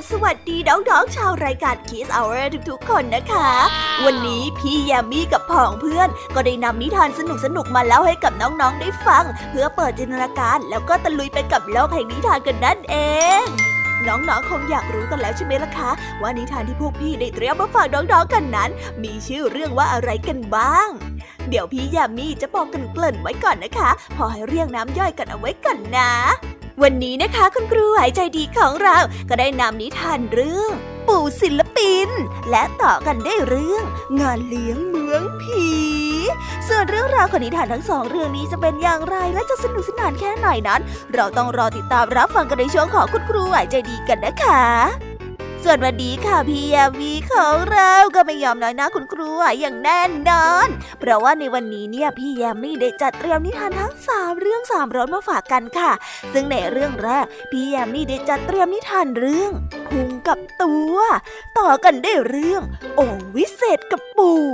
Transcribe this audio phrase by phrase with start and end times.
[0.00, 3.50] น้องๆชาวรายการ Kiss Hour ทุกๆ คนนะคะ
[4.04, 7.20] วันนี้พี่แยมมี่กับพ่องเพื่อน ก็ได้นำนิทานส
[7.56, 12.96] นุกๆมาเล่าให้กับน้องๆได้ฟัง เพื่อเปิดจินตนาการแล้วก็ตะลุยไปกับโลกแห่งนิทานกันนั่นเอ
[13.42, 13.44] ง
[14.06, 15.90] น้องๆ คงอยากรู้กันแล้วใช่ไหมล่ะคะ
[16.22, 18.70] ว่านิทานที่พวกพี่ได้เตรียมมาฝากน้องๆ กันนั้น
[19.02, 20.88] มีชื่อเรื่องว่าอะไรกันบ้าง
[21.48, 26.10] เดี๋ยวพี่ยามีจะบอกกันเกริ่นไว้ก่อนนะคะ พอให้เรียงน้ำย่อยกันเอาไว้ก่อนนะ
[26.82, 28.96] วันนี้นะคะคุณครูหายใจดีของเรา
[29.28, 30.70] ก็ได้นำนิทานเรื่อง
[31.08, 32.08] ปู่ศิลปิน
[32.50, 33.84] และต่อกันได้เรื่อง
[34.20, 35.66] งานเลี้ยงเมืองผี
[36.68, 40.80] ส่วนเรื่องราวของนิทานทั้งสองเรื่องนี้จะเป็นอย่างไรและจะสนุกสนานแค่ไหนนั้น
[41.14, 45.09] เราต้องรอติดตามรับฟังกันในช่วงของคุณครูหายใจดีกันนะคะ
[45.64, 49.28] ส่วนวันนี้ค่ะพี่ยามีของเราก็ไม่ยอมน้อยหน้าคุณครู
[49.60, 50.68] อย่างแน่นอน
[51.00, 55.92] เพราะว่าในวันนี้เนี่ยพี่ยามีได้จัดเตรียมนิทานทั้งสามเรื่องสามรสมาฝากกันค่ะ
[56.32, 59.50] ซึ่งในเรื่องแรกพี่ยามีได้จัดเตรียมนิทานเรื่อง
[59.88, 60.96] พุงกับตัว
[61.58, 62.62] ต่อกันได้เรื่อง
[63.00, 64.44] องวิเศษกับปู่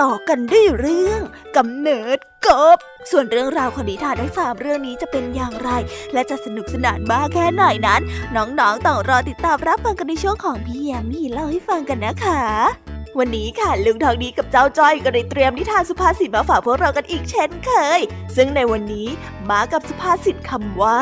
[0.00, 1.20] ต่อกันได้เรื่อง
[1.56, 2.78] กำเนิด กบ
[3.10, 5.70] ส่วนเรื่องราวของนิทานทั้งสามเรื่องนี้จะเป็นอย่างไร
[6.12, 8.00] และจะสนุกสนานมากแค่ไหนนั้น
[8.36, 18.00] น้องๆต้องรอติดตามรับฟังกันในช่วงของพี่แยมมี่เล่าให้ฟังกันนะคะ วันนี้ค่ะลุงทองดีกับเจ้าจ้อยก็ได้เตรียมนิทานสุภาษิตมาฝากพวกเรากันอีกเช่นเคย
[18.36, 19.08] ซึ่งในวันนี้
[19.50, 21.00] มากับสุภาษิตคำว่า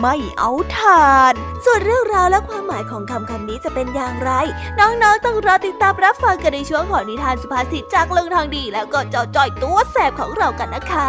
[0.00, 1.32] ไม่เอาทาน
[1.64, 4.30] ส่วนเรื่องราวและความหมายของคำคำนี้จะเป็นอย่างไร
[4.78, 11.08] น้องๆต้องรอติดตามรับฟังกันในช่วงของนิทานสุภาษิตจากลุงทองดี แล้วก็เจ้าจ้อยตัวแสบของเรากันนะคะ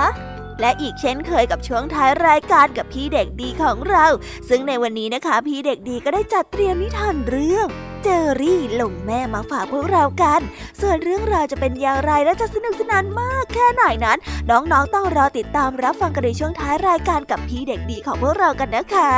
[0.61, 4.05] และอีกเช่นเคยกับช่วงท้ายรายการกับพี่เด็กดีของเรา
[4.49, 7.69] ซึ่งในวันนี้นะคะ พี่เด็กดีก็ได้จัดเตรียมนิทานเรื่อง
[8.03, 10.41] เจอรี่หลงแม่มาฝากพวกเรากัน
[10.81, 14.17] ส่วนเรื่องราวจะเป็นอย่างไรและจะสนุกสนานมากแค่ไหนนั้น
[14.49, 19.11] น้องๆต้องรอติดตามรับฟังกันในช่วงท้ายรายการกับพี่เด็กดีของพวกเรากันนะคะ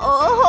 [0.00, 0.42] โอ้โห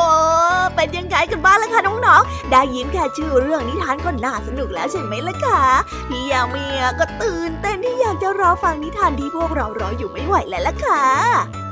[0.76, 5.62] เป็นยังไงกันบ้างล่ะคะน้องๆ ได้ยินแค่ชื่อเรื่องนิทานก็น่าสนุกแล้วใช่ไหมล่ะคะ
[6.08, 11.02] พี่ยาเมียก็ตื่นเต้นที่อยากจะรอฟังนิทานที่พวกเรารออยู่ไม่ไหวแล้วล่ะค่ะ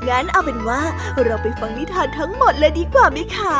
[0.07, 0.81] งั้นเอาเป็นว่า
[1.23, 3.59] เราไปฟังนิทานทั้งหมดเลยดีกว่าไหมคะ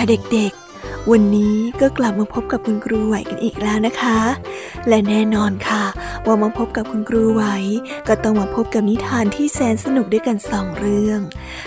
[0.00, 4.18] ค่ะเด็กๆ วันนี้ก็กลับมาพบกับคุณครูไหวกันอีกแล้วนะคะ
[4.88, 5.84] และแน่นอนค่ะ
[6.26, 7.44] ว่ามาพบกับคุณครูไหว
[8.08, 11.20] ก็ต้องมาพบกับนิทานที่แสนสนุกด้วยกันสองเรื่อง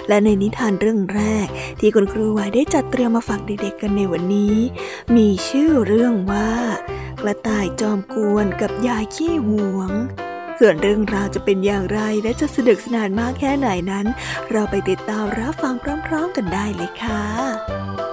[0.07, 1.48] และในนิทานเรื่องแรก
[1.80, 4.56] ที่คุณครูไหวได้จัดเตรียมมาฝากเด็กๆกันในวันนี้
[5.16, 6.50] มีชื่อเรื่องว่า
[7.22, 9.92] กระต่ายจอมกวนกับยายขี้หวง
[10.60, 14.06] ส่วนเรื่องราวจะเป็นอย่างไรและจะสนุกสนานมากแค่ไหนนั้น
[14.51, 15.74] เราไปติดตามรับฟัง
[16.07, 18.10] พร้อม ๆ กันได้เลยค่ะ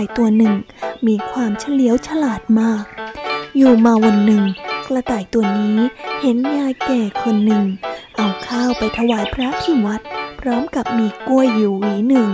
[0.00, 0.54] ายตัวหนึ่ง
[1.06, 2.84] มีความเฉลียวฉลาดมาก
[3.56, 4.44] อยู่มาวันหนึ่ง
[4.86, 5.76] กระต่ายตัวนี้
[6.20, 7.64] เห็นยายแก่คนหนึ่ง
[8.16, 10.00] เอาข้าวไปถวายพระที่วัด
[10.40, 12.28] พร้อมกับมีกล้วยอยู่หวีหนึ่ง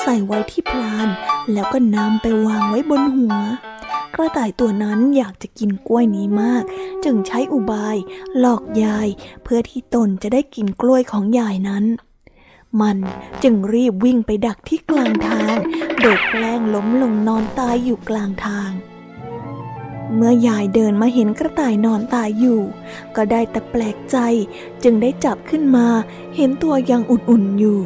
[0.00, 1.08] ใส่ไว้ที่พลาน
[1.52, 3.36] แล้วก็นำไปวางไว้บนหัว
[4.14, 6.64] กระต่ายตัวนั้นอยากจะกินกล้วยนี้มาก
[7.04, 7.96] จึงใช้อุบาย
[8.38, 9.08] หลอกยาย
[9.42, 11.84] เพื่อที่ตนจะได้กินกล้วยของยายนั้น
[12.80, 12.96] มัน
[13.42, 15.56] จึงรีบวิ่งไปดักที่กลางทาง
[16.00, 18.70] โดยแกล้งล้มลงนอนตายอยู่กลางทาง
[20.14, 22.60] เมื่อยายเดินมาเห็นกระต่ายนอนตายอยู่
[23.16, 24.16] ก็ได้แต่แปลกใจ
[24.82, 25.86] จึงได้จับขึ้นมา
[26.36, 27.78] เห็นตัวยังอุ่นๆอยู่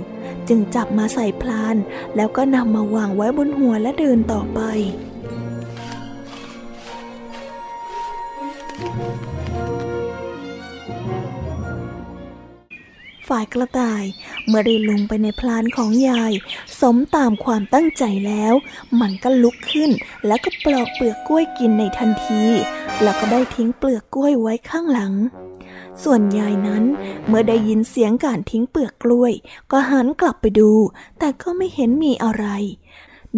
[0.49, 1.77] จึงจับมาใส่พลาน
[2.17, 4.61] แล้วก็นำมาวางไว้บนหัวและเดินต่อไป
[13.29, 14.05] ฝ่ายกระต่าย
[14.47, 16.33] เมื่อได้ลงไปในพลานของยาย
[16.81, 18.55] สมตามความตั้งใจแล้ว
[19.01, 19.91] มันก็ลุกขึ้น
[20.27, 22.45] แล้วก็ปลอกเปลือกกล้วยกินในทันที
[23.03, 25.13] แล้วก็ได้ทิ้งเปลือกกล้วยไว้ข้างหลัง
[26.03, 26.85] ส่วนยายนั้น
[27.27, 29.33] เมื่อได้ยินเสียงการทิ้งเปลือกกล้วย
[29.71, 30.73] ก็หันกลับไปดู
[31.19, 32.47] แต่ก็ไม่เห็นมีอะไร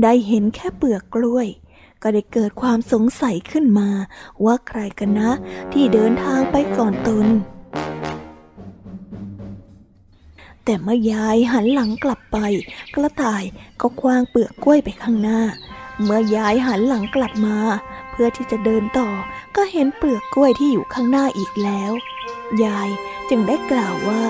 [0.03, 1.47] ได้เห็นแค่เปลือกกล้วย
[2.03, 3.91] ก็ได้เกิดความสงสัยขึ้นมา
[4.45, 5.31] ว่าใครกันนะ
[5.73, 7.27] ที่เดินทางไปก่อนตน
[10.67, 12.39] แต่เมื่อยายหันหลังกลับไป
[12.95, 13.45] กระต่าย
[13.81, 15.41] ก็คว้างเปลือกกล้วยไปข้างหน้า
[16.05, 17.57] เมื่อยายหันหลังกลับมา
[18.11, 19.09] เพื่อที่จะเดินต่อ
[19.57, 21.93] ก็เห็นเปลือกกล้วยที่อยู่ข้างหน้าอีกแล้ว
[22.65, 22.89] ยาย
[23.29, 24.23] จึงได้กล่าวว่า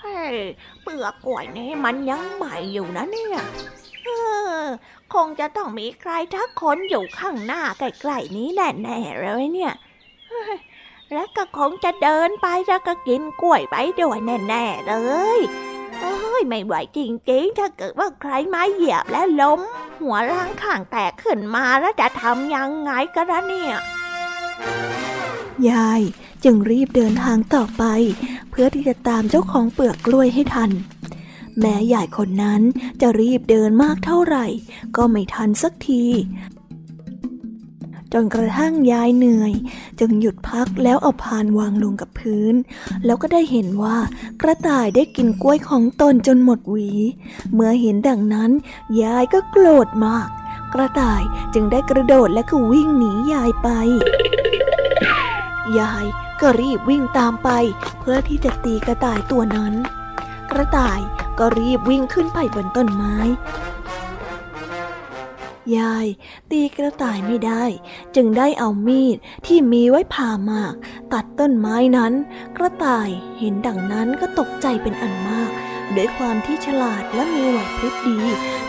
[0.00, 0.20] เฮ้
[0.82, 3.38] เปลือกกล้วยนี่มันยังใหม่อยู่นะเนี่ย
[4.04, 4.08] เอ
[4.60, 4.62] อ
[5.14, 9.72] คงจะต้องมีใครทักคนอยู่ข้างหน้าใกล้ๆนี้แน่ๆเลยเนี่ย
[10.28, 10.56] เฮ้ย
[11.12, 14.94] แล้วก็คงจะเดินไปแล้วก็กินกล้วยไปด้วยแน่ๆเล
[15.38, 15.40] ย
[16.00, 19.60] เอ้ยไม่ไหวจริงๆ ถ้าเกิดว่าใครมาเหยียบแล้วล้ม
[20.00, 23.74] หัวร่างข้างแตกขึ้นมาแล้วจะทำยังไงกันนะเนี่ย
[25.68, 26.02] ยาย
[26.44, 27.84] จึงรีบเดินทางต่อไป
[28.50, 30.70] เพื่อที่จะตามเจ้าของเปลือกกล้วยให้ทัน
[31.60, 32.62] แม้ยายคนนั้น
[33.00, 34.46] จะรีบเดินมากเท่าไหร่
[34.96, 36.04] ก็ไม่ทันสักที
[38.22, 39.52] นกระทั่งยายเหนื่อย
[40.00, 42.54] จึงหยุดพักแล้วเอาพานวางลงกับพื้น
[43.04, 43.96] แล้วก็ได้เห็นว่า
[44.42, 46.90] กระต่ายได้กินกล้วยของตนจนหมดหวี
[47.52, 48.50] เมื่อเห็นดังนั้น
[49.02, 50.28] ยายก็โกรธมาก
[50.74, 51.22] กระต่าย
[51.54, 53.68] จึงได้กระโดดและก็วิ่งหนียายไป
[55.78, 56.06] ยาย
[56.40, 57.48] ก็รีบวิ่งตามไป
[58.00, 59.74] เพื่อที่จะตีกระต่ายตัวนั้น
[60.50, 61.00] กระต่าย
[61.38, 63.16] ก็รีบวิ่งขึ้นไปบนต้นไม้
[65.78, 66.06] ยาย
[66.50, 67.64] ตีกระต่ายไม่ได้
[68.16, 70.74] จึงได้เอามีดที่มีไว้ผ่าหมาก
[71.12, 72.12] ตัดต้นไม้นั้น
[72.56, 73.08] กระต่าย
[73.38, 75.50] เห็นดังนั้นก็ตกใจเป็นอันมาก
[75.96, 78.16] ด้วยความที่ฉลาดและมีไหวพริบดี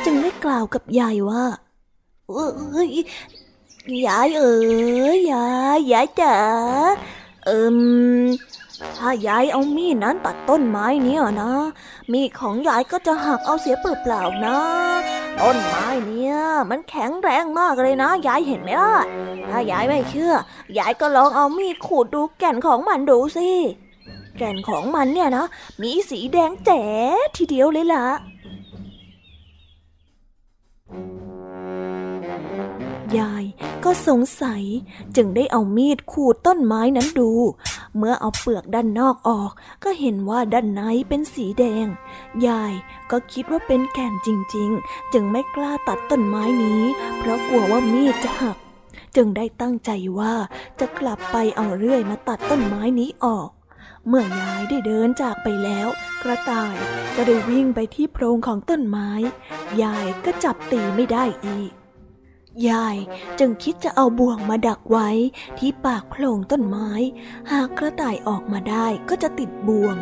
[0.05, 1.45] จึงได้กล่าวกับยายว่า
[2.29, 2.91] เอ้ย
[4.07, 4.55] ยายเอ๋
[5.15, 6.37] ยยายยายจ๋า
[7.45, 7.77] เอิม
[8.98, 11.51] ถ้ายายเอามีดนั้นตัดต้นไม้เนี่ยนะ
[12.12, 14.57] มีดของยายก็จะหักเอาเสียเปล่าๆนะ
[15.39, 16.36] ต้นไม้เนี่ย
[16.69, 18.96] มันแข็งแรงมากเลยนะ ยายเห็นไหมล่ะ
[19.50, 20.34] ถ้ายายไม่เชื่อ
[20.77, 23.50] ยายก็ลองเอามีดขูดดูแก่นของมันดูสิ
[24.38, 25.46] แก่นของมันเนี่ยนะ
[25.81, 26.81] มีสีแดงแจ๋
[27.38, 28.05] ทีเดียวเลยล่ะ
[33.19, 33.43] ยาย
[33.83, 34.63] ก็สงสัย
[35.15, 37.31] จึงได้เอามีดขูดต้นไม้นั้นดู
[37.97, 39.51] เมื่อเอาเปลือกด้านนอกออก
[39.83, 41.87] ก็เห็นว่าด้านในเป็นสีแดง
[42.47, 42.73] ยาย
[43.11, 46.83] ก็คิดว่าเป็นแก่นจริง ๆ จึงไม่กล้าตัดต้นไม้นี้
[47.17, 48.57] เพราะกลัวว่ามีดจะหัก
[49.15, 50.33] จึงได้ตั้งใจว่า
[50.79, 53.49] จะกลับไปเอาเรื่อยมาตัดต้นไม้นี้ออก
[54.07, 55.87] เมื่อยายได้เดินจากไปแล้ว
[56.23, 56.75] กระต่าย
[57.15, 59.09] ก็ได้วิ่งไปที่โพรงของต้นไม้
[59.81, 61.71] ยายก็จับตีไม่ได้อีก
[62.69, 62.97] ยาย
[63.39, 65.09] จึงคิดจะเอาบ่วงมาดักไว้
[65.59, 66.89] ที่ปากโพรงต้นไม้
[67.51, 69.95] หากกระต่ายออกมาได้ก็จะติดบ่วง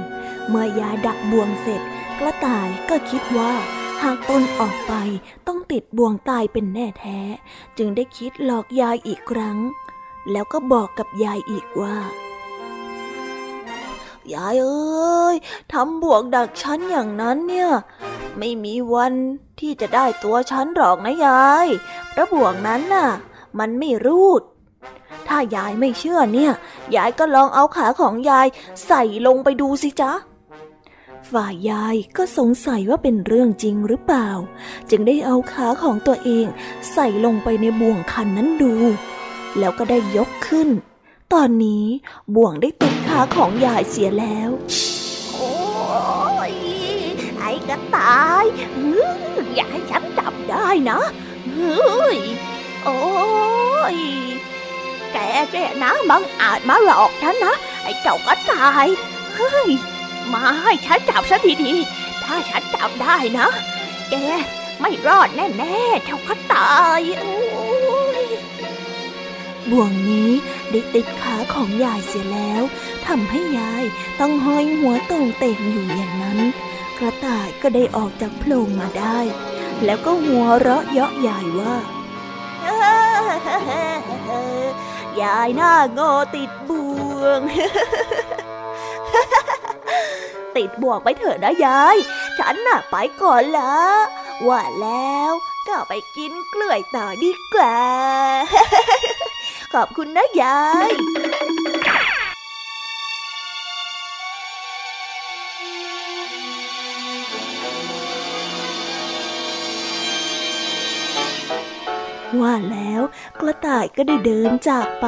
[0.50, 1.81] เมื่อยายดักบ่วงเสร็จ
[2.19, 3.53] กระต่ายก็คิดว่า
[4.03, 4.93] หากตนออกไป
[5.47, 7.19] ต้องติดบ่วงตายเป็นแน่แท้
[7.77, 9.57] จึงได้คิดหลอกยายอีกครั้ง
[10.31, 11.97] แล้วก็บอกกับยายอีกว่า
[14.34, 15.36] ยายเอ้ย
[15.72, 17.70] ทำบ่วงดักฉันอย่างนั้นเนี่ย
[18.38, 19.13] ไม่มีวัน
[19.60, 21.67] ที่จะได้ตัวฉันหรอกนะยาย
[22.13, 23.10] พระบ่วงนั้นน่ะ
[23.60, 24.41] มันไม่รูด
[25.27, 26.51] ถ้ายายไม่เชื่อเนี่ย
[26.96, 28.48] ยายก็ลองเอาขาของยาย
[28.88, 30.12] ใส่ลงไปดูสิจ๊ะ
[31.32, 34.29] ฝ่ายยายก็สงสัยว่าเป็นเรื่องจริงหรือเปล่า
[34.89, 36.46] จึงได้เอาขาของตัวเอง
[36.94, 38.74] ใส่ลงไปในบ่วงคันนั้นดู
[39.60, 40.70] แล้วก็ได้ยกขึ้น
[41.34, 41.86] ตอนนี้
[42.36, 44.51] บ่วงได้ติดาของยายเสียแล้ว
[45.34, 45.53] โอ้
[46.51, 46.53] ย
[47.39, 48.45] ไอ้กระต่าย
[49.55, 51.00] อย่าให้ฉันจับได้นะ
[51.53, 52.17] เฮ้ย
[52.84, 53.00] โอ้
[53.95, 53.98] ย
[55.13, 55.17] แก
[55.51, 58.88] แกนะบังอาจมาหลอกฉันนะ ไอ้เจ้ากระต่าย
[59.36, 59.69] เฮ้ย
[60.34, 63.48] มาให้ฉันจับซะทีๆถ้าฉันจับได้นะ
[64.10, 64.15] แก
[64.79, 67.36] ไม่รอดแน่ๆเจ้ากระต่ายโอ้
[68.24, 68.25] ย
[69.72, 70.31] บ่วงนี้
[70.72, 72.63] ได้ติดขาของยายเสียแล้ว
[73.07, 73.84] ทำให้ยาย
[74.19, 76.39] ต้องห้อยหัวตรงเต่งอยู่อย่างนั้น
[76.98, 79.19] กระต่ายก็ได้ออกจากโพรงมาได้
[79.86, 81.75] แล้วก็หัวเราะเยาะยายว่า
[85.22, 87.41] ยายหน้าโง่ติดบ่วง
[90.57, 91.98] ติดบ่วงไปเถอะนะยาย
[92.39, 93.75] ฉันน่ะไปก่อนละ
[94.48, 95.31] ว่าแล้ว
[95.67, 97.77] ก็ไปกินกล้วยต่อดีกว่า
[99.75, 100.91] ขอบคุณนะยาย
[112.41, 113.01] ว่าแล้ว
[113.39, 115.08] กระต่ายก็ได้เดินจากไป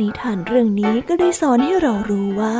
[0.00, 2.56] นิทานเรื่องนี้ก็ได้สอนให้เรารู้ว่า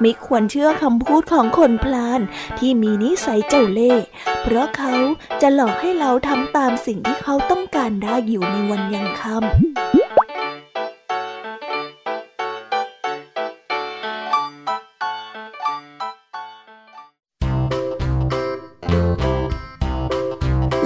[0.00, 2.20] ไม่ควรเชื่อคำพูดของคนพลาน
[2.58, 4.06] ที่มีนิสัยเจ้าเล่ห์
[4.42, 4.94] เพราะเขา
[5.40, 10.23] จะหลอกให้เราทำตามสิ่งที่เขาต้องการได้อยู่ในวันยังค่ำ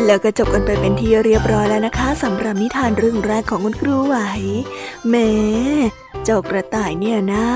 [0.08, 4.16] แล้วก็จบกันไปเป็นที่เรียบร้อยแล้วนะคะสำหรับนิทานเรื่องแรกของคุณครูไหว
[5.08, 5.30] แม่
[6.24, 7.46] เจ้ากระต่ายเนี่ยนะ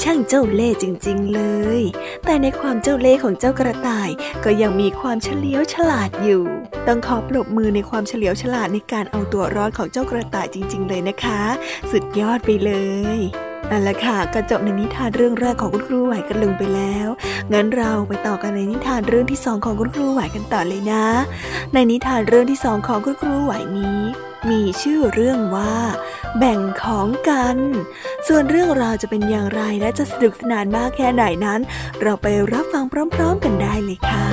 [0.00, 1.40] ช่างเจ้าเล่ห์จริง ๆ เล
[1.78, 1.80] ย
[2.24, 4.10] แต่ในความเจ้าเล่ห์ของเจ้ากระต่าย
[4.44, 6.44] ก็ยังมีความเฉลียวฉลาดอยู่
[6.86, 11.42] ต้องขอปรบมือในความเฉลียวฉลาดในการเอาตัวรอดของเจ้ากระต่ายจริง ๆ เลยนะคะ
[11.90, 12.72] สุดยอดไปเล
[13.16, 17.08] ย นั่นแหละค่ะก็จบในนิทานเรื่องแรกของคุณครูไหวกันลงไปแล้ว
[17.52, 21.06] งั้นเราไปต่อกันในนิทานเรื่องที่สองของคุณครูไหวกันต่อเลยนะ
[21.72, 24.00] ในนิทานเรื่องที่สองของคุณครูไหวนี้
[24.50, 25.74] มีชื่อเรื่องว่า
[26.38, 27.56] แบ่งของกัน
[28.28, 31.60] ส่วนเรื่องราวจะเป็นอย่างไรและจะสนุกสนานมากแค่ไหนนั้น
[32.02, 32.84] เราไปรับฟัง
[33.14, 34.26] พร้อม ๆ กันได้เลยค่ะ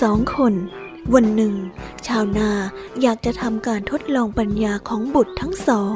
[0.00, 0.54] สองคน
[1.14, 1.54] วันหนึ่ง
[2.06, 2.50] ชาวนา
[3.02, 5.94] อยากจะทำการทดลองปัญญาของบุตรทั้งสอง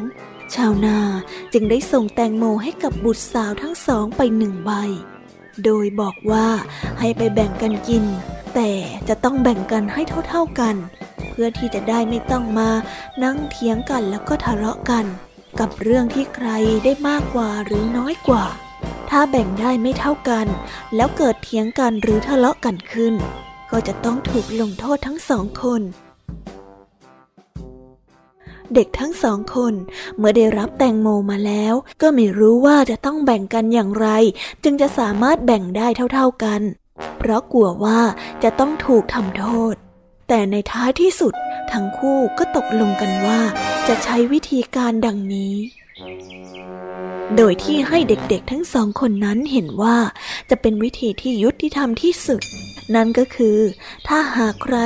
[0.54, 0.98] ชาวนา
[1.52, 4.70] จึงได้ส่งแตงโมให้กับบุตรสาวทั้งสองไปหนึ่งใบ
[5.64, 6.46] โดยบอกว่า
[6.98, 8.04] ให้ไปแบ่งกันกิน
[8.54, 8.70] แต่
[9.08, 10.76] จะต้องแบ่งกันให้เท่าๆกัน
[11.28, 12.70] เพื่อที่จะได้ไม่ต้องมา
[13.24, 15.04] นั่งเถียงกันแล้วก็ทะเลาะกัน
[15.60, 16.48] กับเรื่องที่ใคร
[16.84, 18.44] ได้มากกว่าหรือน้อยกว่า
[19.10, 20.46] ถ้าแบ่งได้ไม่เท่ากัน
[20.96, 23.14] แล้วเกิดเถียงกันหรือทะเลาะกันขึ้น
[23.72, 25.82] ก็จะต้องถูกลงโทษทั้งสองคน
[28.74, 29.74] เด็กทั้งสองคน
[30.18, 34.08] เมื่อได้รับแตงโมมาแล้ว ก็ไม่รู้ว่าจะต้องแบ่งกันอย่างไร
[34.64, 36.61] จึงจะสามารถแบ่งได้เท่าๆกัน
[37.18, 38.00] เพราะกลัวว่า
[38.42, 39.74] จะต้องถูกทำโทษ
[40.28, 41.35] แต่ในท้ายที่สุด
[41.72, 43.40] ทั้งคู่ก็ตกลงกันว่า
[43.88, 45.54] จะใช้วิธีการดังนี้
[47.37, 49.96] โดยที่ให้เด็กๆทั้งสองคนนั้นเห็นว่า
[50.50, 52.42] จะเป็นวิธีที่ยุติธรรมที่สุด
[52.94, 53.59] นั่นก็คือ
[54.09, 54.76] ถ้าหากใคร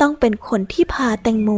[0.00, 1.50] ต้องเป็นคนที่พาแตงโม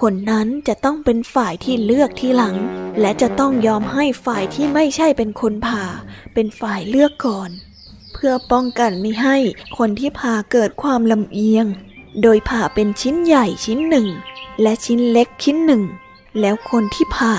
[0.00, 2.56] คนนั้นจะต้องเป็นฝ่ายที่เลือกทีหลัง
[3.00, 5.84] และจะต้องยอมให้ฝ่ายที่ไม่ใช่เป็นคนพา
[6.34, 7.50] เป็นฝ่ายเลือกก่อน
[8.12, 9.36] เพื่อป้องกันไม่ให้
[9.78, 11.66] คนที่พาเกิดความลำเอียง
[12.22, 14.06] โดยผ่าเป็นชิ้นใหญ่ชิ้นหนึ่ง
[14.62, 15.82] และชิ้นเล็กชิ้นหนึ่ง
[16.40, 17.34] แล้วคนที่ผ่า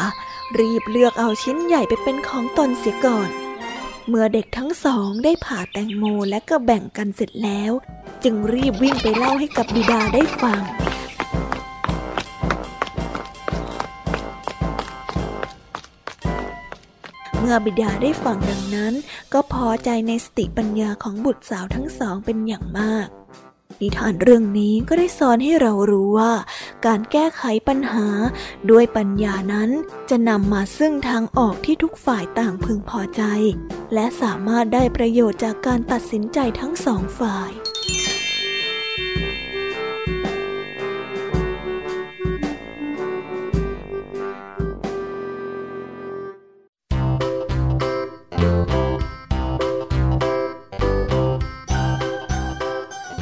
[0.59, 3.29] รีบเลือกเอาชิ้นใหญ่ไปเป็นของตนเสียก่อน
[4.09, 7.71] เมื่อเด็กทั้งสองได้ผ่าแตงโมและก็แบ่งกันเสร็จแล้ว
[8.23, 10.61] จึงรีบวิ่งไปเล่าให้กับบิดาได้ฟัง
[17.39, 18.93] เมื่อบิดาได้ฟังดังนั้น
[19.33, 23.07] ก็พอใจในสติปัญญาของบุตรสาวทั้งสองเป็นอย่างมาก
[23.81, 26.33] นิทานเรื่องนี้ก็ได้สอนให้เรารู้ว่า
[26.85, 28.07] การแก้ไขปัญหา
[28.71, 29.69] ด้วยปัญญานั้น
[30.09, 33.21] จะนำมาซึ่งทางออกที่ทุกฝ่ายต่างพึงพอใจ
[33.93, 37.51] และสามารถได้ประโยชน์จากการตัดสินใจทั้งสองฝ่าย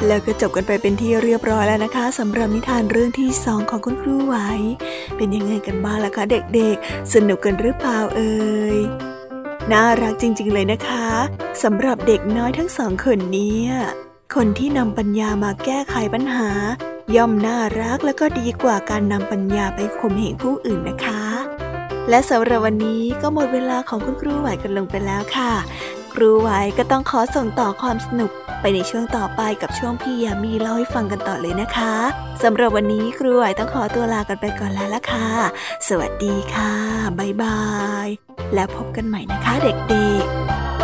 [0.08, 4.36] แล้วก็จบกันไปเป็นที่เรียบร้อยแล้วนะคะสำหรับนิทานเรื่องที่สองของคุณครูไหว
[5.16, 8.34] เป็นยังไงกันบ้างล่ะคะ เด็กๆ สนุกกันหรือเปล่าเอ่
[8.74, 8.76] ย
[9.72, 11.06] น่ารักจริง ๆ เลยนะคะ
[11.62, 13.58] สำหรับเด็กน้อยทั้งสองคนนี้
[14.34, 16.50] คนที่นำปัญญามาแก้ไขปัญหา
[17.16, 21.22] ย่อมน่ารักและก็ดีกว่าการนำปัญญาไปข่มเหงผู้อื่นนะคะ
[22.10, 25.52] และสำหรับวันนี้ก็หมดเวลาของคุณครูไหวกันลงไปแล้วค่ะ
[26.20, 31.94] รูไว้ก็ต้องขอส่งต่อความสนุกไปในช่วงต่อไปกับช่วงพี่ยามีเล่าให้ฟังกันต่อเลยนะคะ
[32.42, 35.28] สำหรับวันนี้ครูไหวต้องขอตัวลากันไปก่อนแล้วล่ะค่ะ
[35.88, 36.72] สวัสดีค่ะ
[37.18, 37.60] บ๊ายบา
[38.06, 38.08] ย
[38.54, 40.75] แล้วพบกันใหม่นะคะเด็กๆ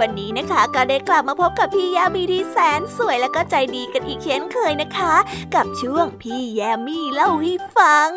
[0.00, 5.14] วันนี้นะคะ ก็ได้กลับมาพบกับพี่ยามีที่แสนสวยและก็ใจดีกันอีกเช่นเคยนะคะ
[5.54, 8.10] กับช่วงพี่ยามีเล่าให้ฟัง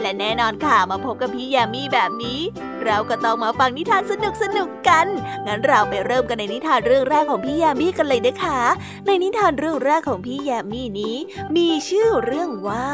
[0.00, 2.40] และแน่นอนค่ะมาพบกับพี่ยามีแบบนี้
[2.84, 5.06] เราก็ต้องมาฟังนิทานสนุกสนุกๆกัน
[5.46, 8.60] งั้นเราไปเริ่มกันในนิทานเรื่องแรกของพี่ยามีกันเลยนะคะ
[9.06, 11.16] ในนิทานเรื่องแรกของพี่ยามีนี้
[11.56, 12.88] มีชื่อเรื่องว่า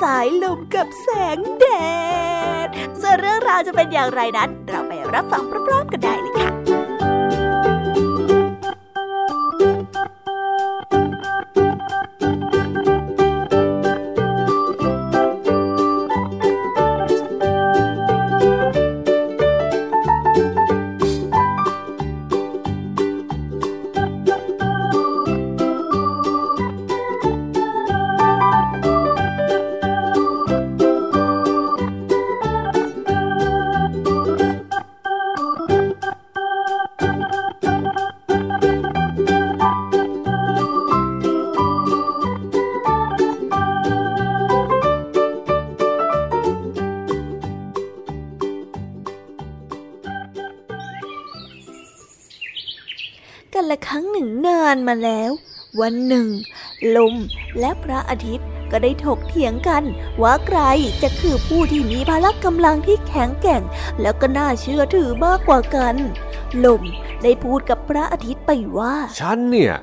[0.00, 1.66] สายลมกับแสงแด
[2.66, 2.68] ด
[3.00, 6.65] ส่วนเรื่องราวจะเป็นอย่างไรนั้นเรับฟังพร้อมๆกันได้เลยค่ะ
[55.86, 56.28] วันหนึ่ง
[56.96, 57.14] ลม
[57.60, 59.82] และพระอาทิตย์ก็ได้ถกเถียงกัน
[60.22, 60.60] ว่าใคร
[61.02, 63.62] จะคือผู้ที่มีพละกำลังที่แข็งแกร่ง
[64.00, 65.94] แล้วก็น่าเชื่อถือมากกว่ากัน
[66.64, 66.82] ลม
[67.22, 69.74] ได้พูดกับพระอาทิตย์ไปว่า ฉันเนี่ย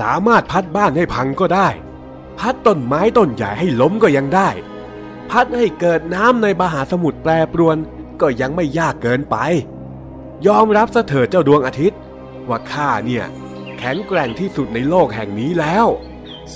[0.00, 1.68] สามารถพัดบ้านให้พังก็ได้
[2.38, 4.48] พัดต้นไม้ต้นใหญ่ให้ล้มก็ยังได้
[5.30, 7.76] พัดให้เกิดน้ำในมหาสมุทรแปรปรวน
[8.20, 9.36] ก็ยังไม่ยากเกินไป
[10.46, 11.98] ยอมรับซะเถิดเจ้าดวงอาทิตย์
[12.48, 13.26] ว่าข้าเนี่ย
[13.82, 15.86] แข็งแกร่งที่สุดในโลกแห่งนี้แล้ว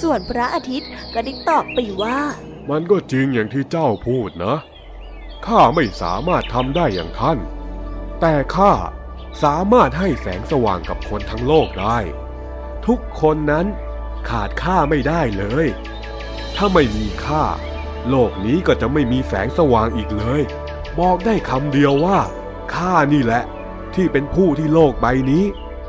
[0.00, 2.18] ส่วนพระอาทิตย์ก็ได้ตอบไปว่า
[2.70, 4.56] มันก็จริงอย่างที่เจ้าพูดนะ
[5.46, 7.38] ข้าไม่สามารถทำได้อย่างท่าน
[8.20, 8.72] แต่ข้า
[9.42, 11.98] สามารถให้แสงสว่างกับคนทั้งโลกได้
[12.86, 13.66] ทุกคนนั้น
[14.28, 15.66] ขาดข้าไม่ได้เลย
[16.56, 17.44] ถ้าไม่มีข้า
[18.08, 20.42] โลกนี้ก็จะไม่มีแสงสว่างอีกเลย
[20.98, 22.18] บอกได้คำเดียวว่า
[22.74, 23.42] ข้านี่แหละ
[23.94, 25.44] ที่เป็นผู้ที่โลกใบนี้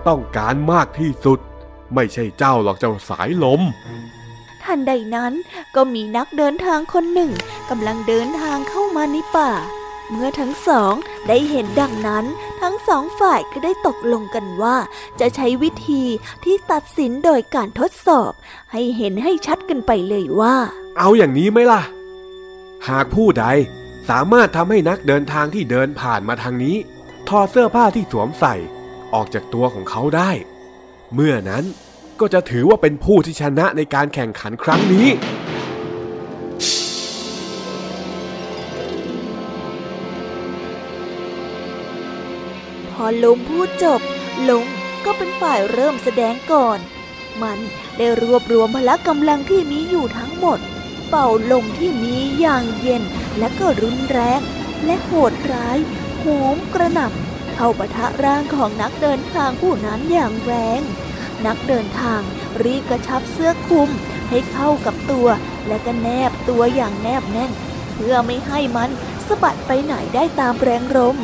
[0.07, 1.39] ต้องการมากที่สุด
[1.93, 3.61] ไม่ใช่เจ้าหรอกเจ้าสายลม
[4.63, 5.33] ทันใดนั้น
[5.75, 7.31] ก็มีนักเดินทางคนหนึ่ง
[7.69, 9.51] กำลังเดินทางเข้ามาในป่า
[10.09, 10.93] เมื่อทั้งสอง
[11.27, 12.25] ได้เห็นดังนั้น
[12.61, 14.77] ทั้งสองฝ่ายก็ได้ตกลงกันว่า
[15.19, 16.03] จะใช้วิธี
[16.43, 18.31] ที่ตัดสินโดยการทดสอบ
[18.71, 20.55] ให้เห็นให้ชัดกันไปเลยว่า
[20.97, 21.81] เอาอย่างนี้ไหมล่ะ
[22.89, 23.45] หากผู้ใด
[24.09, 26.75] สามารถทำให้นักเดินทางที่เดินผ่านมาทางนี้
[27.29, 28.55] ถอดเสื้อผ้าที่สวมใส่
[29.15, 30.31] ออกจากตัวของเขาได้
[31.13, 31.63] เมื่อนั้น
[32.19, 35.07] ก็จะถือว่าเป็นผู้ที่ชนะในการแข่งขันครั้งนี้
[42.91, 44.01] พอลุงพูดจบ
[44.49, 44.65] ลุง
[45.05, 46.79] ก็เป็นฝ่ายเริ่มแสดงก่อน
[47.41, 47.59] มัน
[47.97, 50.59] ได้รวบรวมพละกำลังที่มีอยู่ทั้งหมด
[51.09, 53.03] เป่าลมที่มีอย่างเย็น
[53.39, 54.39] และก็รุนแรง
[54.85, 55.77] และโหดร้าย
[56.19, 56.25] โห
[56.55, 60.81] มกระหน่ำ เข้าปะทะร่างของนักเดินทางผู้นั้นอย่างแรง
[61.45, 62.21] นักเดินทาง
[62.63, 63.89] รีบกระชับเสื้อคลุม
[64.29, 65.27] ให้เข้ากับตัว
[65.67, 67.51] และก็แนบตัวอย่างแนบแน่น
[67.95, 68.89] เพื่อไม่ให้มัน
[69.27, 71.17] สะบัดไปไหนได้ตามแรงลม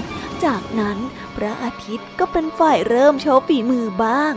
[0.46, 0.98] จากนั้น
[1.36, 4.34] พระอาทิตย์ก็เป็นฝ่ายเริ่มโชว์ฝีมือบ้าง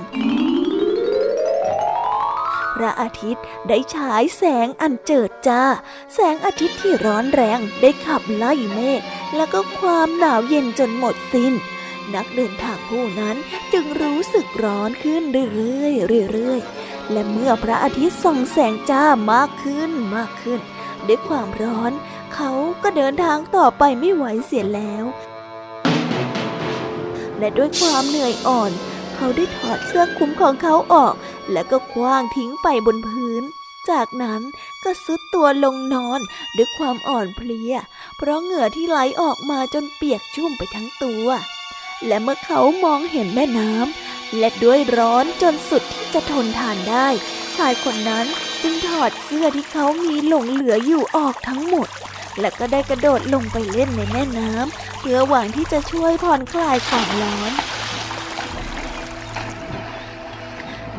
[2.77, 5.63] พระอาทิตย์ได้ฉายแสงอันเจิดจ้า
[6.15, 9.01] แสงอาทิตย์ที่ร้อนแรงได้ขับไล่เมฆ
[9.37, 11.53] แล้วก็ความหนาวเย็นจนหมดสิน้น
[12.15, 13.37] นักเดินทางผู้นั้น
[13.73, 15.23] จึงรู้สึกร้อนขึ้น
[15.55, 20.61] เรื่อยๆเรื่อยๆ และเมื่อพระอาทิตย์ส่องแสงจ้ามากขึ้นมากขึ้น
[21.07, 21.93] ด้วยความร้อน
[22.35, 22.51] เขา
[22.83, 25.05] ก็เดินทางต่อไปไม่ไหวเสียแล้ว
[27.39, 28.73] และด้วยความเหนื่อยอ่อน
[29.15, 31.15] เขาได้ถอดเสื้อคลุมของเขาออก
[31.53, 33.43] แล้วก็คว้างทิ้งไปบนพื้น
[33.91, 34.43] จากนั้น
[34.85, 36.21] ก็ซุดตัวลงนอน
[36.57, 37.75] ด้วยความอ่อนเพลีย
[38.17, 41.27] เพราะเหงื่อที่ไหลออกมาจนเปียกชุ่มไปทั้งตัว
[42.07, 47.09] และเมื่อเขามองเห็นแม่น้ำและด้วยร้อนจนสุดที่จะทนทานได้
[47.57, 48.27] ชายคนนั้น
[48.63, 51.89] จึงถอดเสื้อที่เขามีหลงเหลืออยู่ออกทั้งหมด
[52.41, 57.53] และก็ได้กระโดดลงไปเล่นในแม่น้ำเพื่อหวังที่จะช่วยผ่อนคลายความร้อน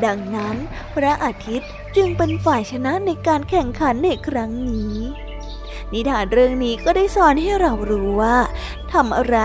[0.05, 0.55] ดังนั้น
[0.93, 4.95] พระอาทิตย์จึงเป็นฝ่ายชนะในการแข่งขันในครั้งนี้
[5.93, 8.37] นิทานเรื่องนี้ก็ได้สอนให้เรารู้ว่า
[8.93, 9.37] ทำอะไร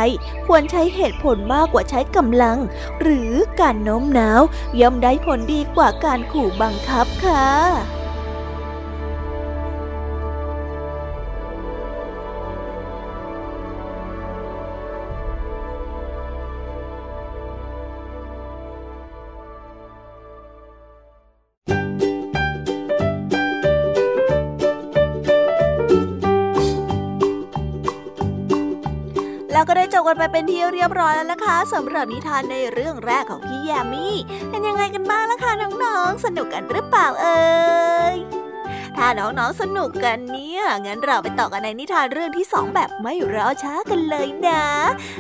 [0.47, 2.59] ควรใช้เหตุผลมากกว่าใช้กำลัง
[3.03, 4.43] หรือการโน้มน้าว
[4.81, 8.00] ย่อมได้ผลดีกว่าการขู่บังคับค่ะ
[30.01, 34.17] บกันไปเป็นที่เรียบร้อยแล้วนะคะสำหรับนิทานในเรื่องแรกของพี่แยมมี่
[34.51, 35.53] เป็นยังไงกันบ้างล่ะคะ
[35.85, 37.41] น้องๆ สนุกกันหรือเปล่าเอ่
[38.15, 38.17] ย
[38.97, 44.65] ถ้าน้องๆสนุกกันเนี่ย งั้นเราไปต่อกันในนิทานเรื่องที่สองแบบไม่รอช้ากันเลยนะ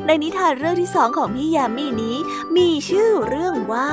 [0.06, 2.16] ในนิทานเรื่องที่สองของพี่ยามีนี้
[2.56, 3.92] มีชื่อเรื่องว่า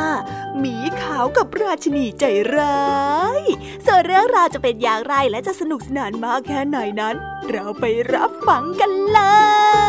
[0.60, 2.24] หมีขาวกับราชินีใจ
[2.56, 2.88] ร้า
[3.38, 3.42] ย
[3.86, 7.16] ส่วนเรื่องราวจะเป็นอย่างไรและจะสนุกสนานมากแค่ไหนนั้น
[7.50, 9.20] เราไปรับฟังกันเล
[9.86, 9.87] ย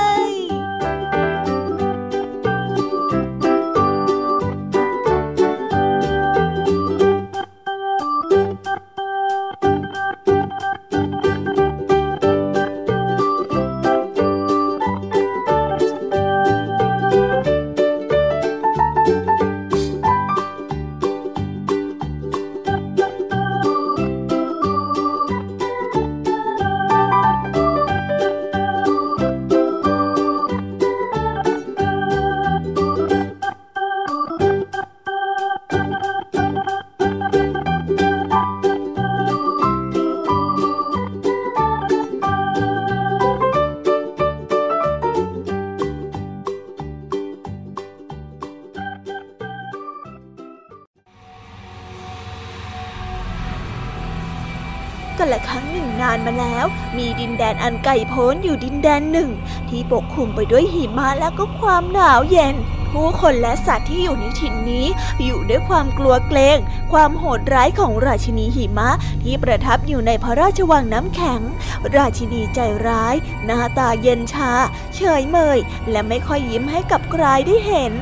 [57.38, 59.30] แดนอันไกลโพ้นอยู่ดินแดนหนึ่ง
[59.68, 62.56] ที่ปกคลุมไปด้วยหิมะและก็ความหนาวเย็น
[62.92, 64.86] ผู้คนและสัตว์ที่อยู่ในถิ่นนี้
[65.24, 66.58] อยู่ด้วยความกลัวเกรง
[66.92, 68.90] ความโหดร้ายของราชินีหิมะ
[69.22, 71.40] ที่ประทับอยู่ในพระราชวังน้ำแข็ง
[71.96, 74.52] ราชินีใจร้าย หน้าตาเย็นชา
[74.94, 75.58] เฉยเมย
[75.90, 77.92] และไม่ค่อยยิ้มให้กับใครได้เห็น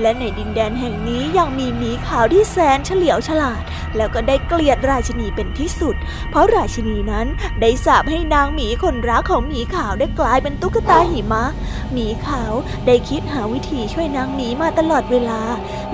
[0.00, 3.62] และในดินแดนแห่งนี้ยังมีหมีขาวที่แสนเฉลียวฉลาด
[3.96, 5.96] แล้วก็ได้เกลียดราชินีเป็นที่สุด
[6.30, 7.26] เพราะราชินีนั้น
[7.60, 11.44] ได้สาบให้นางหมีคนรักของหมีขาวได้กลายเป็นตุ๊กตาหิมะ
[11.92, 12.52] หมีขาว
[12.86, 15.40] ได้คิดหาวิธีช่วยนางหมีมาตลอดเวลา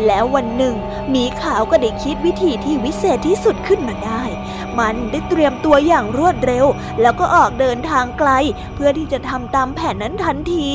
[0.07, 0.75] แล้ววันหนึ่ง
[1.11, 4.23] หมีขาวก็ได้คิดวิธีที่วิเศษที่สุดขึ้นมาได้
[4.79, 6.67] มันได้เตรียมตัวอย่างรวดเร็ว
[7.01, 8.31] แล้วก็ออกเดินทางไกล
[8.75, 10.71] เพื่อที่จะทำตามแผนนั้นทันที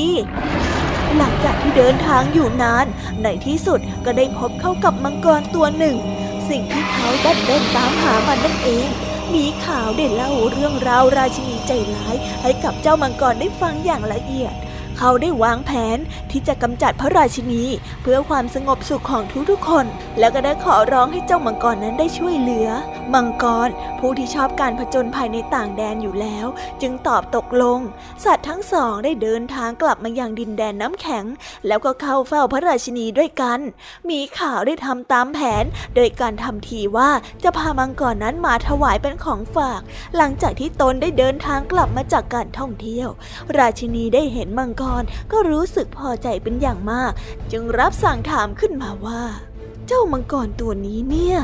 [1.17, 2.85] หลังจากที่เดินทางอยู่นาน
[3.23, 5.97] ในที่สุดก็ได้พบเข้ากับมังกรตัวหนึ่ง
[6.49, 8.87] สิ่งที่เขาดันเดินตามหามันนั่นเอง
[9.33, 14.53] มีขาวได้เล่าเรื่องราวราชินีใจร้ายให้กับเจ้ามังกรได้ฟังอย่างละเอียด
[14.97, 15.97] เขาได้วางแผน
[16.31, 17.63] ที่จะกำจัดพระราชินี
[18.01, 19.85] เพื่อความสงบสุขของทุกๆคน
[20.19, 22.69] แล้วก็ได้ขอร้องให้เจ้ามังกรนั้นได้ช่วยเหลือ
[23.13, 26.45] มังกรผู้ที่ชอบการผจญภัยในต่างแดนอยู่แล้ว
[26.81, 27.79] จึงตอบตกลง
[28.25, 31.25] สัตว์ทั้งสองได้เดินทางกลับมายังดินแดนน้ำแข็ง
[31.67, 33.59] แล้วก็เข้าเฝ้าพระราชินีด้วยกัน
[34.09, 35.63] มีข่าวได้ทำตามแผน
[35.95, 37.09] โดยการทำทีว่า
[37.43, 39.81] จะพามังกรนั้นมาถวายเป็นของฝาก
[40.17, 43.09] หลังจากที่ตนได้เดินทางกลับมาจากการท่องเที่ยว
[43.57, 47.11] ราชินีได้เห็นมังกรก็รู้สึกพอใจเป็นอย่างมาก
[47.51, 49.23] จึงรับสั่งถามขึ้นมาว่า
[49.87, 51.37] เจ้ามังกรตัวนี้เนี่ย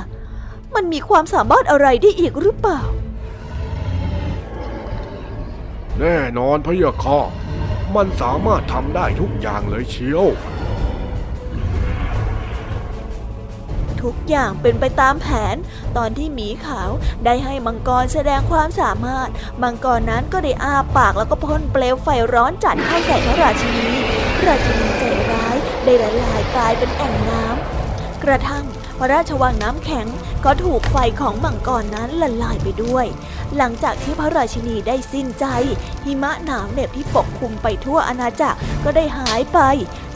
[0.75, 2.81] มันมีความสามารถอะไรได้อีกหรือเปล่า
[5.99, 7.19] แน่นอนพะยะค่ะ
[7.95, 10.25] มันสามารถทำได้ทุกอย่างเลยเชียว
[14.03, 15.55] ทุกอย่างเป็นไปตามแผน
[15.97, 16.89] ตอนที่หมีขาว
[17.25, 19.29] ได้ให้มังกรแสดงความสามารถ
[19.63, 23.87] มังกรนั้นก็ได้อ้าปากแล้วก็พ่นเปลวไฟร้อนจัดเข้าใส่พระราชินี
[24.47, 28.65] ราชินีใจร้ายได้ละลายกลายเป็นแอ่งน้ำ กระทั่ง
[28.99, 30.07] พระราชวังน้ำแข็ง
[30.45, 33.05] ก็ถูกไฟของมังกรนั้นละลายไปด้วย
[33.57, 35.45] หลังจากที่พระราชินีได้สิ้นใจ
[36.05, 39.59] หิมะหนาวเหน็บที่ปกคลุมไปทั่วอาณาจักรก็ได้หายไป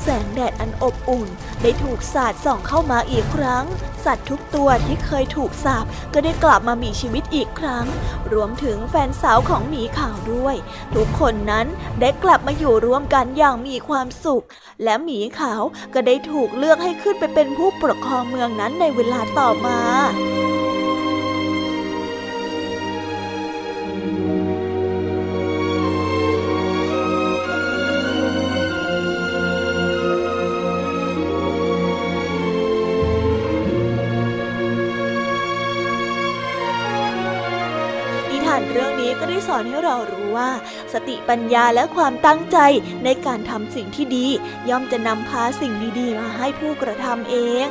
[0.03, 1.29] แสงแดดอันอบอุ่น
[1.61, 3.65] ได้ถูกสาดส่องเข้ามาอีกครั้ง
[4.05, 7.85] สัตว์ทุกตัวที่เคยถูกสาบก็ได้กลับมามีชีวิตอีกครั้ง
[8.33, 10.55] รวมถึงแฟนสาวของหมีขาวด้วย
[10.95, 11.67] ทุกคนนั้น
[12.01, 14.45] ได้กลับมาอยู่ร่วมกันอย่างมีความสุข
[14.83, 15.61] และหมีขาว
[15.93, 19.79] ก็ได้ถูกเลือกให้ขึ้นไปเป็นผู้ปกครองเมืองนั้นในเวลาต่อมา
[40.37, 40.49] ว่า
[40.93, 42.57] สติปัญญาและความตั้งใจ
[43.05, 44.27] ในการทำสิ่งที่ดี
[44.69, 47.67] ย่อมจะนำพาสิ่งดีๆ มาให้ผู้กระทำเอง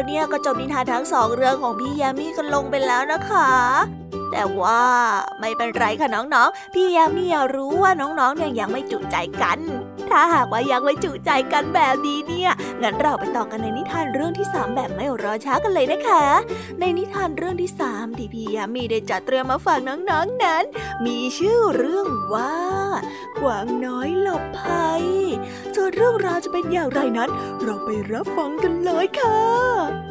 [0.00, 3.50] แป๊บเดียวเนี่ยก็จบนิทานทั้งสองเรื่องของพี่ยามีกันลงไปแล้วนะคะ
[4.32, 4.82] แต่ว่า
[5.40, 9.58] ไม่เป็นไรค่ะน้องๆ พี่ยามีรู้ว่าน้องๆเนี่ยยังไม่จุใจกัน
[10.10, 12.50] ถ้าหากว่ายังไม่จุใจกันแบบนี้เนี่ย
[12.82, 16.24] งั้นเราไปต่อกันในนิทานเรื่องที่ 3 แบบไม่รอช้ากันเลยนะคะ
[16.80, 20.64] ในนิทานเรื่องที่3ที่พี่ยามีได้จัดเตรียมมาฝากน้องๆนนั้น
[21.06, 22.56] มีชื่อเรื่องว่า
[23.40, 25.04] กวางน้อยหลบภัย
[25.74, 27.30] ส่วนเรื่องราวจะเป็นอย่างไรนั้น
[27.62, 30.09] เราไปรับฟังกันเลยค่ะ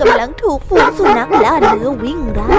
[0.00, 2.56] กำลังถูกฝูงสุนัขล่าเนื้อวิ่งไล่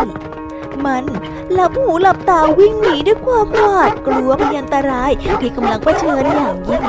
[0.86, 1.06] มัน
[1.54, 6.84] หลับหูหลับตาวิ่งหนีด้วยความหวาดกลัวพยันตรายที่กำลังเผชิญอย่างยิ่ง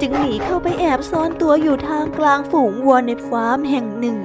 [0.00, 4.18] จึงหนีเข้าไปแอบซ่อนตัวอยู่ทางกลางฝูงวัวในฟาร์มแห่งหนึ่ง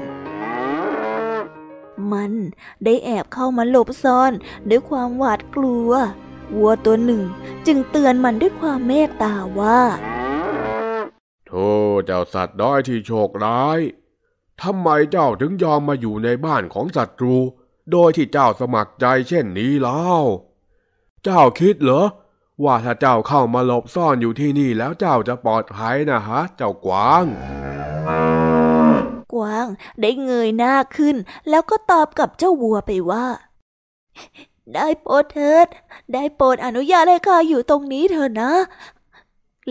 [2.12, 2.34] มัน
[2.84, 4.32] ได้แอบเข้ามาหลบซ่อน
[4.70, 5.92] ด้วยความหวาดกลัว
[6.56, 7.24] วัวตัวหนึ่ง
[7.68, 9.82] จึงเตือนมันด้วยความเมตตาว่า
[11.48, 11.70] โธ่
[12.06, 13.80] เจ้าสัตว์ด้อยที่โชคร้าย
[14.64, 17.36] ทำไมเจ้าถึงยอมมาอยู่ในบ้านของศัตรู
[17.92, 20.16] โดยที่เจ้าสมัครใจเช่นนี้เล่า
[21.24, 22.06] เจ้าคิดเหรอ
[22.64, 27.26] ว่าถ้าเจ้าเข้ามาหลบซ่อนอยู่ที่นี่แล้วเจ้าจะปลอดภัยนะฮะ เจ้ากวาง
[29.34, 29.68] กวาง
[30.02, 31.16] ได้เงยหน้าขึ้น
[31.50, 33.26] แล้วก็ตอบกับเจ้าวัวไปว่า
[34.76, 35.68] ได้โปรดเถิด
[36.14, 38.52] ได้โปรดอนุญาตให้ข้าอยู่ตรงนี้เถอะนะ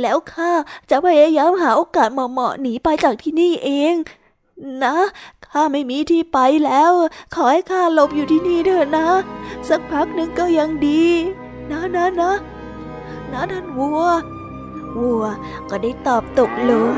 [0.01, 0.53] แล้วข้า
[0.91, 3.95] จะพยายามหาโอกาสเหมาะๆหนีไปจากที่นี่เอง
[4.83, 4.97] นะ
[5.47, 6.93] ข้าไม่มีที่ไปแล้ว
[7.35, 9.09] ขอให้ข้าหลบอยู่ที่นี่เถอะนะ
[9.69, 11.05] สักพักหนึ่งก็ยังดี
[11.71, 12.33] นะนะนะ
[13.33, 14.03] นะท่านวัว
[14.99, 15.25] วัว
[15.71, 16.95] ก็ได้ตอบตกลง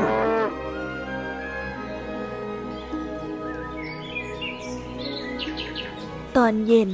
[6.37, 6.89] ตอนเย็น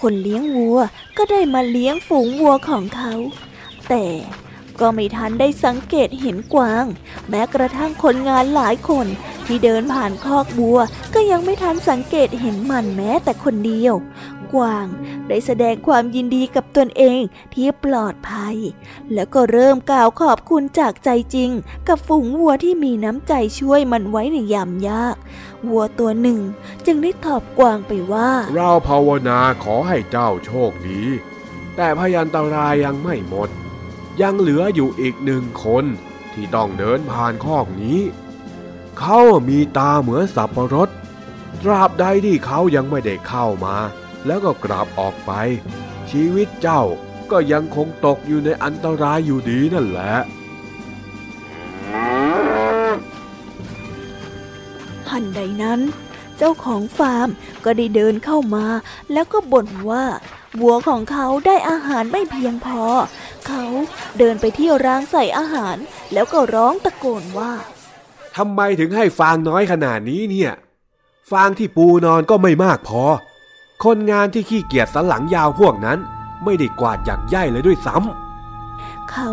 [0.00, 0.78] คนเลี้ยงวัว
[1.16, 3.12] ก็ได้มาเลี้ยงฝูงวัวของเขา
[3.88, 4.04] แต่
[4.80, 6.84] ก็ไม่ทันได้สังเกตเห็นกวาง
[7.28, 9.06] แม้กระทั่งคนงานหลายคน
[9.46, 10.78] ที่เดินผ่านคอกบัว
[11.14, 13.94] ก็ยังไม่ทันสังเกตเห็นมันแม้แต่คนเดียว
[14.54, 14.86] กวาง
[15.28, 17.20] ได้แสดงความยินดีกับตนเอง
[17.54, 18.56] ที่ปลอดภัย
[19.12, 21.50] แล้วก็เริ่มกล่าวขอบคุณจากใจจริง
[21.88, 25.16] กับฝูงวัวที่มีน้ำใจช่วยมันไว้ในยามยาก
[25.68, 26.40] วัวตัวหนึ่ง
[26.86, 31.02] จึงได้ตอบกวางไปว่า เราภาวนาขอให้เจ้าโชคดี
[31.76, 33.48] แต่พยันตรายยังไม่หมด
[34.20, 35.84] ยังเหลืออยู่อีกหนึ่งคน
[36.32, 38.00] ที่ต้องเดินผ่านคอกนี้
[38.98, 40.88] เขามีตาเหมือนสับปะรด
[41.62, 43.76] ตราบใดที่เขายังไม่ได้เข้ามา
[44.26, 45.32] แล้วก็กลับออกไป
[46.10, 46.82] ชีวิตเจ้า
[47.30, 50.14] ก็ยังคงตกอยู่ในอันตรายอยู่ดีนั่นแหละ
[55.06, 55.80] ทันใดนั้น
[56.38, 57.28] เจ้าของฟาร์ม
[57.64, 58.66] ก็ได้เดินเข้ามา
[59.12, 60.04] แล้วก็บ่นว่า
[60.60, 62.82] วัวของเขาได้อาหารไม่เพียงพอ
[63.46, 63.64] เขา
[64.18, 65.76] เดินไปที่ร้านใส่อาหาร
[66.12, 67.52] แล้วก็ร้องตะโกนว่า
[68.36, 70.52] ทำไมถึงให้ฟางน้อยขนาดนี้เนี่ย
[71.30, 73.02] ฟางที่ปูนอนก็ไม่มากพอ
[73.84, 75.98] คนงานที่ขี้เกียจสันหลังยาวพวกนั้น
[76.44, 79.30] ไม่ได้กวาดอยากใย่เลยด้วยซ้ำเขา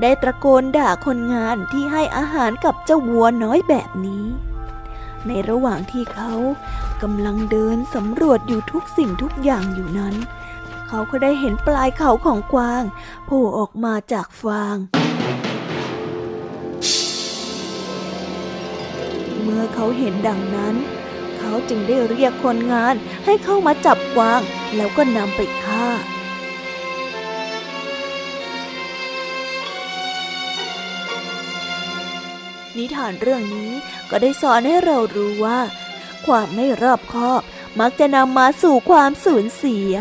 [0.00, 4.26] ได้ตะโกนด่าคนงานที่ให้อาหารกับเจ้าวัวน้อยแบบนี้
[5.26, 6.32] ในระหว่างที่เขา
[7.02, 10.14] กำลังเดินสำรวจอยู่ทุกสิ่งทุกอย่างอยู่นั้น
[10.88, 12.82] เขาก็ได้เห็นปลายเขาของกวาง
[13.26, 14.76] โผล่ออกมาจากฟาง
[19.42, 20.74] เมื่อเขาเห็นดังนั้น
[21.38, 24.40] เขาจึงได้เรียกคนงานให้เข้ามาจับกวาง
[24.76, 25.86] แล้วก็นำไปฆ่า
[32.76, 33.70] นิทานเรื่องนี้
[34.10, 35.60] ก็ได้สอนให้เรารู้ว่า
[36.26, 37.42] ความไม่รอบคอบ
[37.80, 39.94] มักจะนำมาสู่ความสูญเสีย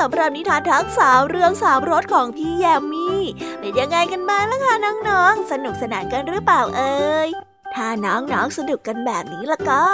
[0.00, 3.20] สำหรับนิทานทั้งสาวเรื่องสามรสของพี่แยมมี่
[3.60, 4.74] เป็นยังไงกันบ้างล่ะคะ
[5.08, 7.30] น้องๆ สนุกสนานกันหรือเปล่าเอ่ย
[7.74, 9.84] ถ้าน้องๆสนุกกันแบบนี้ละก็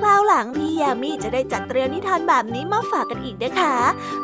[0.00, 3.76] คราวหลังพี่แยมมี่จะได้จัดเตรียมนิทานแบบนี้มาฝากกันอีกนะคะ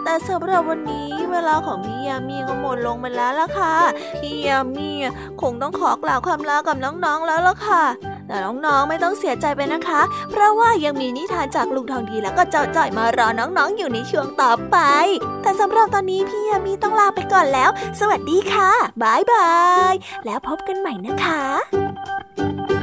[0.04, 3.74] แต่สำหรับวันนี้เวลาของพี่แยมมี่ก็หมดลงไปแล้วล่ะค่ะ
[4.20, 4.96] พี่แยมมี่
[5.42, 7.84] คงต้องขอกล่าวคำลากับน้องๆแล้วล่ะค่ะ
[8.30, 10.00] แต่น้องๆไม่ต้องเสียใจไปนะคะ
[10.30, 14.76] เพราะว่ายังมีนิทานจากลุงทองดีแล้วก็เจ้าจ่อยมารอน้องๆอยู่ในช่วงต่อไป
[15.42, 17.70] แต่สำหรับตอนนี้พี่ยามีต้องลาไปก่อนแล้ว
[18.00, 18.70] สวัสดีค่ะ
[19.02, 19.50] บายบา
[19.92, 22.79] ยแล้วพบกันใหม่นะคะ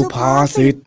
[0.00, 0.78] สุภาษิตว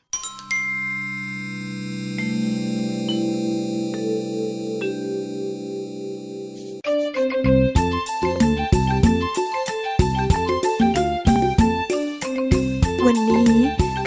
[13.09, 13.53] ันนี้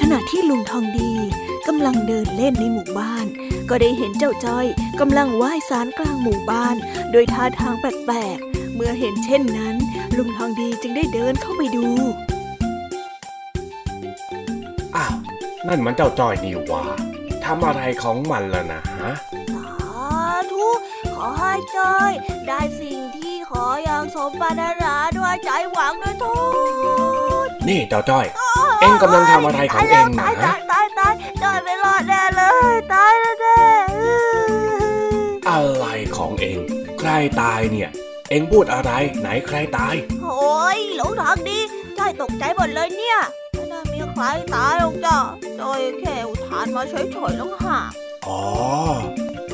[0.01, 1.13] ขณะที่ลุงทองดี
[1.67, 3.27] กำลังเดินเล่นในหมู่บ้าน
[3.69, 4.67] ก็ได้เห็นเจ้าจ้อย
[5.01, 6.77] กำลังว่ายสารกลางหมู่บ้าน
[7.13, 9.77] โดยท่าทางแปลกๆ เมื่อเห็นเช่นนั้น
[10.17, 11.87] ลุงทองดีจึงได้เดินเข้าไปดู
[15.69, 16.85] นั่นมันเจ้าจ้อยนี่หว่า
[17.45, 19.13] ทำอะไรของมันล่ะนะฮะ
[19.53, 19.67] สา
[20.53, 20.69] ธุ
[21.17, 22.13] ขอให้จ้อย
[22.47, 26.37] ได้สิ่งที่ขออย่างสมปรารถนาด้วยใจหวังด้วยทุ
[27.47, 28.27] กนี่เจ้าจ้อย
[28.81, 32.43] เอ็งกำลังทำอะไรของเอ็งตายนะตายตายตายจ้อยไม่รอดแน่เล
[32.73, 34.17] ยตายแน่ๆอื้
[35.17, 35.87] ออะไร
[36.17, 36.59] ของเอ็ง
[36.99, 37.11] ใคร
[37.41, 37.91] ตายเนี่ย
[38.31, 38.91] เอ็งพูดอะไร
[39.21, 41.59] ไหนใครตาย โอ้ยหลงทางดี
[41.99, 43.19] จ้อยตกใจหมดเลยเนี่ย
[44.23, 45.19] ไม่น่ามีใครตายหรอกจ้ะ
[45.61, 46.95] จ้อยแค่อุทานมาเฉ
[47.31, 47.91] ยๆแล้วห่าง
[48.27, 48.43] อ๋อ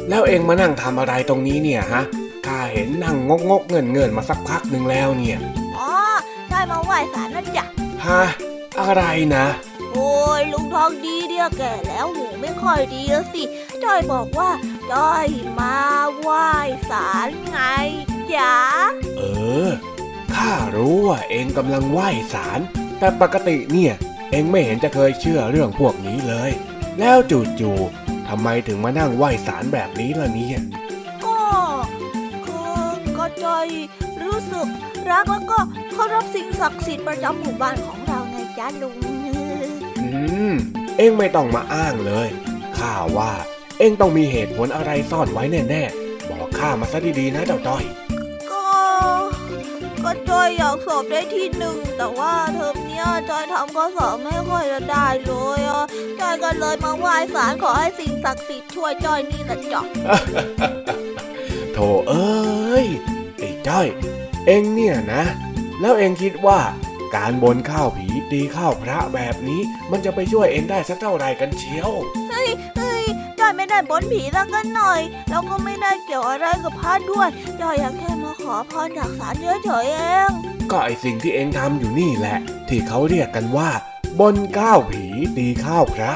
[0.09, 2.03] แล้วเอ็งมานั่งทำอะไรตรงนี้เนี่ยฮะ
[2.47, 5.39] ข้าเห็นนั่งงกงกๆเงินเงินๆมาสักพักหนึ่งแล้วเนี่ย
[5.79, 5.93] อ๋อ
[6.51, 7.65] จ้อยมาไหว้ศาลนั่นจ้ะ
[8.07, 8.23] ฮะ
[8.81, 9.03] อะไร
[9.37, 9.47] นะ
[9.93, 13.43] โอ้ยลุงทองดีเนี่ยแก่แล้วหูไม่ค่อยดีแล้วสิ
[13.85, 14.51] จ้อยบอกว่า
[14.93, 15.29] จ้อย
[15.61, 15.77] มา
[16.19, 16.49] ไหว้
[16.91, 17.61] ศาลไง
[18.35, 18.55] จ๊ะ
[19.17, 19.23] เอ
[19.67, 19.69] อ
[20.35, 22.61] ข้ารู้ว่าเอ็งกำลังไหว้ศาล
[22.99, 23.95] แต่ปกติเนี่ย
[24.31, 26.51] เอ็งไม่เห็นจะเคยเชื่อเรื่องพวกนี้เลย
[27.01, 27.19] แล้ว
[27.61, 30.59] จู่ๆทำไมถึงมานั่งไหว้ศาลแบบนี้ล่ะเนี่ย
[31.25, 31.41] ก็
[32.45, 32.83] คือ
[33.19, 33.67] ก็จ้อย
[34.23, 34.67] รู้สึก
[35.11, 35.59] รักแล้วก็
[35.91, 38.97] เคารพสิ่งศักดิ์สิทธิ์ประจำหมู่บ้านของเราไงจ๊ะลุง
[39.99, 40.09] อื
[40.53, 40.55] ม
[40.97, 42.29] เอ็งไม่ต้องมาอ้างเลย
[42.79, 43.33] ข้าว่า
[43.79, 48.08] เอ็งต้องมีเหตุผลอะไรซ่อนไว้แน่ๆบอกข้ามาซะดีๆนะเจ้าจ้อยก็
[50.11, 55.85] ก็จ้อยอยากสอบได้ที่หนึ่ง แต่ว่าเทอมเนี้ยจ้อยทำข้อสอบไม่ค่อยจะได้เลยอะ
[56.21, 59.83] จ้อยก็เลยมาไหว้ศาลขอให้สิ่งศักดิ์สิทธิ์ช่วยจ้อยนี่แหละจ้ะ
[61.73, 61.79] โถ
[62.09, 62.87] เอ้ย
[63.39, 63.87] ไอ้จ้อย
[64.47, 65.25] เอ็งเนี่ยนะ
[65.81, 66.61] แล้วเอ็งคิดว่า
[67.17, 71.91] การบนข้าวผีตีข้าวพระแบบนี้ มันจะไปช่วยเอ็งได้สักเท่าไหร่กันเชียว
[72.31, 72.88] เฮ้ยเฮ้ยจ้อย
[73.57, 77.29] ไม่ได้บนผีสักกันหน่อย แล้วก็ไม่ได้เกี่ยวอะไรกับพระด้วย
[77.61, 79.35] จ้อยอยากแค่มาขอพรจากศาล
[79.65, 80.31] เฉยๆเอง
[80.71, 82.39] ก็ไอสิ่งที่เอ็งทำอยู่นี่แหละ
[82.69, 83.71] ที่เขาเรียกกันว่า
[84.21, 85.05] บนข้าวผี
[85.37, 86.15] ตีข้าวพระ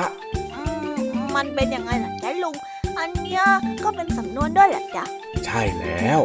[0.54, 0.62] อื
[0.94, 0.96] ม
[1.36, 2.54] มันเป็นยังไงล่ะจ๊ะลุง
[2.98, 3.44] อันเนี้ย
[3.84, 5.04] ก็เป็นสำนวนด้วยแหละจ๊ะ
[5.44, 6.20] ใช่แล้ว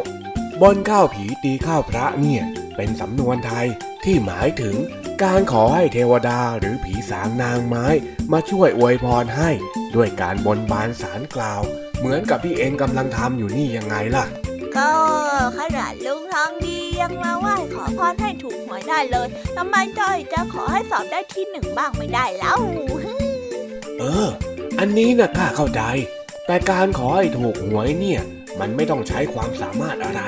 [0.62, 2.42] บนข้าวผีตีข้าวพระเนี่ย
[2.76, 3.66] เป็นสำนวนไทย
[4.04, 4.76] ที่หมายถึง
[5.24, 7.86] การขอให้เทวดาหรือผีสางนางไม้
[8.32, 9.50] มาช่วยอวยพรให้
[9.94, 11.62] ด้วยการบนบานสารกล่าว
[11.98, 14.24] เหมือนกับที่เองกำลังทำอยู่นี่ยังไงล่ะ
[14.76, 14.92] ก็
[15.58, 22.58] ขนาดลุงทองดียังมาไหว้ขอพรให้ถูกหวยได้เลยทำไมจ้อยจะขอให้สอบได้ที่หนึ่งบ้างไม่ได้แล้ว
[23.98, 24.28] เออ
[24.78, 25.82] อันนี้นะข้าเข้าใจ
[26.46, 28.20] แต่การขอให้ถูกหวยเนี่ย
[28.60, 30.22] มันไม่ต้องใช้ความสามารถอะไร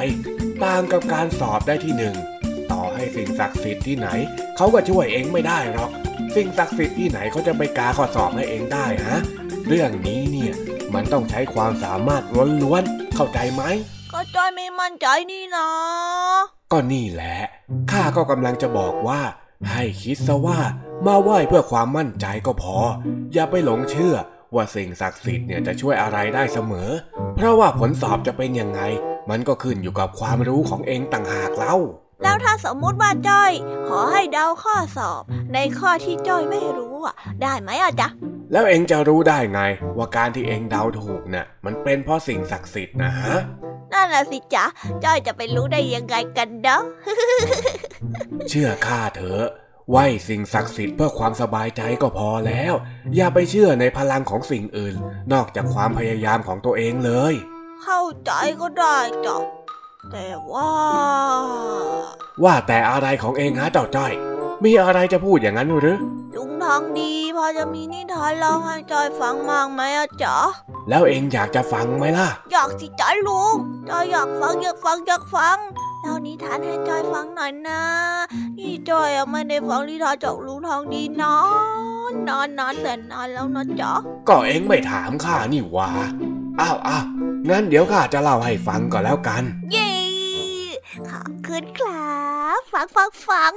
[0.64, 2.39] ต่างกับการสอบได้ที่หนึ่งต่อ
[3.01, 4.09] ให้สิ่งศักดิ์สิทธิ์ที่ไหน
[4.57, 5.91] เขาก็ช่วยเองไม่ได้หรอก
[6.35, 9.19] สิ่งศักดิ์สิทธิ์ที่ไหนเขาจะไปกาข้อสอบให้เองได้ฮะ
[9.69, 10.55] เรื่องนี้เนี่ย
[10.95, 12.23] มันต้องใช้ความสามารถ
[12.63, 13.63] ล้วนๆ เข้าใจไหม
[14.13, 15.69] ก็จ้อยไม่มั่นใจนี่นะ
[16.73, 17.39] ก็นี่แหละ
[17.91, 19.21] ข้าก็กำลังจะบอกว่า
[19.71, 20.61] ให้คิดซะว่า
[21.07, 22.77] มาไหว้เพื่อความมั่นใจก็พอ
[23.33, 24.15] อย่าไปหลงเชื่อ
[24.55, 26.91] ว่าสิ่งศักดิ์สิทธิ์เนี่ยจะช่วยอะไรได้เสมอ
[27.35, 28.81] เพราะว่าผลสอบจะเป็นยังไง
[29.31, 31.77] มันก็ขึ้นอยู่กับความรู้ของเองต่างหากเล่า
[32.23, 33.53] แล้วถ้าสมมุติว่าจ้อย
[33.89, 35.23] ขอให้เดาข้อสอบ
[35.55, 38.09] ในข้อที่จ้อยไม่รู้อะ ได้ไหมอะจ๊ะ
[38.53, 39.61] แล้วเองจะรู้ได้ไง
[39.97, 43.37] ว่าการที่เองเดาถูกน่ะมันเป็นเพราะสิ่งศักดิ์สิทธิ์นะฮะ
[43.93, 44.64] นั่นน่ะสิจ๊ะ
[45.05, 46.83] จ้อยจะไปรู้ได้ยังไงกันเนาะ
[48.49, 49.47] เชื่อข้าเถอะ
[49.91, 49.97] ไหว
[50.29, 52.75] สิ่งศักดิ์สิทธิ์เพื่อความสบายใจก็พอแล้ว
[53.16, 54.95] อย่าไปเชื่อในพลังของสิ่งอื่น
[55.33, 57.35] นอกจากความพยายามของตัวเองเลย
[57.83, 59.37] เข้าใจก็ได้จ้ะ
[60.12, 60.71] แต่ว่า
[62.45, 64.12] ว่าแต่อะไรของเองฮะเจ้าจ้อย
[64.64, 65.99] มีอะไรจะพูดอย่างนั้นหรือ
[66.36, 70.36] ลุงทองดีพอจะมีนิทานเล่าให้จอยฟังมางไหมอะจ๊ะ
[70.88, 73.55] แล้วเองอยากจะฟังไหมล่ะ อยากสิจ๊ะลุง
[73.88, 75.59] จอยอยากฟังอยากฟังอยากฟัง
[76.03, 77.82] เล่านิทานให้จอยฟังหน่อยนะ
[78.59, 81.36] นี่จอยอะไม่ได้ฟังนิทานจากลุงทองดีนา
[82.11, 83.93] นนานนานแต่นานแล้วนะจ๊ะ
[84.28, 85.91] ก็เองไม่ถามข้านี่หว่า
[86.61, 87.05] อ้าวอ้าว
[87.49, 89.91] งั้นเดี๋ยวข้าจะเล่าให้ฟังก็แล้วกัน เย้
[91.11, 91.89] ขอบคุณครับ
[92.81, 93.55] ฟังฟังฟัง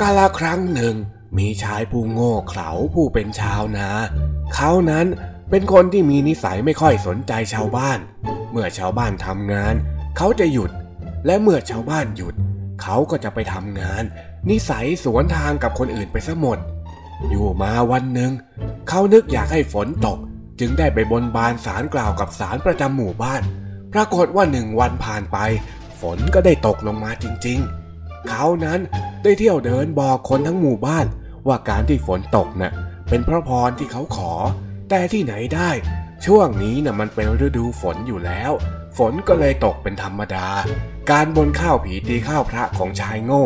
[0.00, 0.94] กาลครั้งหนึ่ง
[1.38, 3.88] มีชายผู้โง่เขลาผู้เป็นชาวนา
[4.54, 5.06] เขานั้น
[5.50, 7.98] เป็นคนที่มีนิสัยไม่ค่อยสนใจชาวบ้าน
[8.50, 9.74] เมื่อชาวบ้านทำงาน
[10.16, 10.70] เขาจะหยุด
[11.26, 12.34] และเมื่อชาวบ้านหยุด
[12.82, 14.02] เขาก็จะไปทำงาน
[14.50, 16.58] นิสัยสวนทางกับคนอื่นไปซะหมด
[17.30, 18.32] อยู่มาวันหนึ่ง
[18.88, 20.18] เขานึกอยากให้ฝนตก
[20.60, 23.42] จึงได้ไปบนบานสารกล่าวกับสารประจำหมู่บ้าน
[23.92, 25.38] ปรากฏว่าหนึ่งวันผ่านไป
[26.02, 28.80] ฝนก็ได้ตกลงมาจริงๆ เขานั้น
[29.22, 31.06] ได้เที่ยวเดินบอกคนทั้งหมู่บ้าน
[31.46, 32.72] ว่าการที่ฝนตกน่ะ
[33.08, 34.32] เป็นเพราะพรที่เขาขอ
[34.90, 35.70] แต่ที่ไหนได้
[36.26, 38.52] ช่วงนี้น่ะมันเป็นฤดูฝนอยู่แล้ว
[38.98, 40.48] ฝนก็เลยตกเป็นธรรมดา
[41.10, 43.44] การบนข้าวผีตีข้าวพระของชายโง่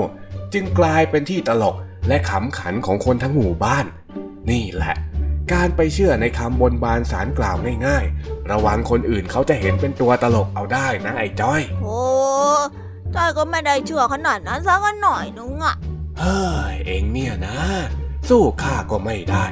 [0.53, 1.77] จึงกลายเป็นที่ตลก
[2.09, 3.87] และขำขันของคนทั้งหมู่บ้าน
[4.51, 4.95] นี่แหละ
[5.53, 12.01] การไปเชื่อในคำบนบานสารกล่าวง่ายๆ ระวังคนอื่นเขาจะเห็นเป็นตัวตลกเอาได้นะไอ้จ้อย โอ้
[13.15, 15.77] จ้อยก็ไม่ได้เชื่อขนาดนั้นสักหน่อยนึงอะ
[16.19, 16.41] เฮ้
[16.73, 17.59] ยเองเนี่ยนะ
[18.29, 19.45] สู้ข้าก็ไม่ได้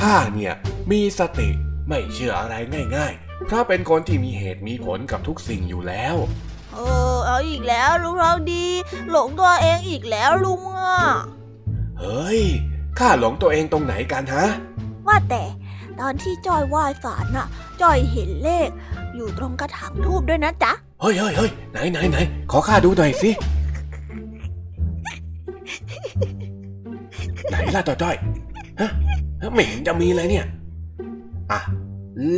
[0.00, 0.54] ข้าเนี่ย
[0.90, 1.48] มีสติ
[1.88, 2.54] ไม่เชื่ออะไร
[2.96, 6.16] ง่ายๆเพราะเป็นคนที่มีเหตุมีผลกับทุกสิ่งอยู่แล้ว
[6.72, 6.78] เอ
[7.14, 8.66] อเอาอีกแล้วลุงเราดี
[9.10, 11.00] หลงตัวเองอีกแล้วลุงอะ
[12.00, 12.40] เฮ้ย
[12.98, 14.46] ข้าหลงตัวเองตรงไหนกันฮะ
[15.08, 15.42] ว่าแต่
[16.00, 17.46] ตอนที่จอยไหว้ศาลน่ะ
[17.82, 18.68] จอยเห็นเลข
[19.14, 22.18] อยู่ตรงกระถางทูบด้วยนะจ๊ะ เฮ้ยเฮ้ยเฮ้ยไหนไหนไหน
[22.50, 23.30] ขอข้าดูหน่อยสิ
[27.48, 28.16] ไหนล่ะต่อจ้อย
[28.80, 28.90] ฮะ
[29.54, 30.46] ไม่เห็นจะมีเลยเนี่ย
[31.50, 31.60] อะ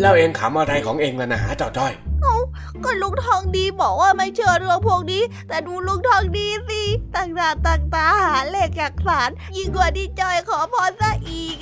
[0.01, 1.89] แล้วเองขำอะไรของเองล่ะนะฮะเจ้า
[2.25, 2.41] จ้อย
[2.85, 6.83] ก็ลุงทองดีบอกว่าไม่เชื่อเรื่องพวกนี้ แต่ดูลุงทองดีสิ
[7.15, 11.57] ตั้งหน้าตั้งตาหาเลขจากศาลยิ่งกว่าที่จอยขอพรซะอีก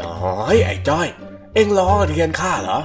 [0.00, 1.08] น้อยไอ้จ้อย
[1.54, 2.78] เอ็งล้อเรียนข้าเหรอ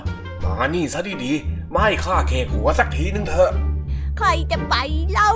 [0.44, 3.52] มานี่ซะดีๆไม่ข้าเคกหัวสักทีนึงเถอะ
[4.18, 4.76] ใครจะไป
[5.12, 5.32] เล่า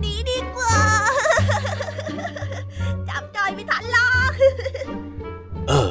[0.00, 0.78] หนีดีกว่า
[3.08, 4.32] จับจอยไม่ทันหรอก
[5.68, 5.90] เออ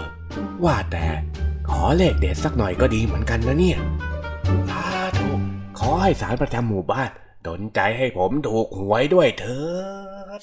[0.63, 1.05] ว่าแต่
[1.73, 3.77] ขอเลขเด็ดสักหน่อยก็ดีเหมือนกันนะเนี่ย
[4.69, 4.85] สา
[5.17, 5.29] ธุ
[5.79, 7.09] ขอให้สารประจำหมู่บ้าน
[7.47, 9.59] ดนใจให้ผมถูกหวยด้วยเถิ
[10.39, 10.41] ด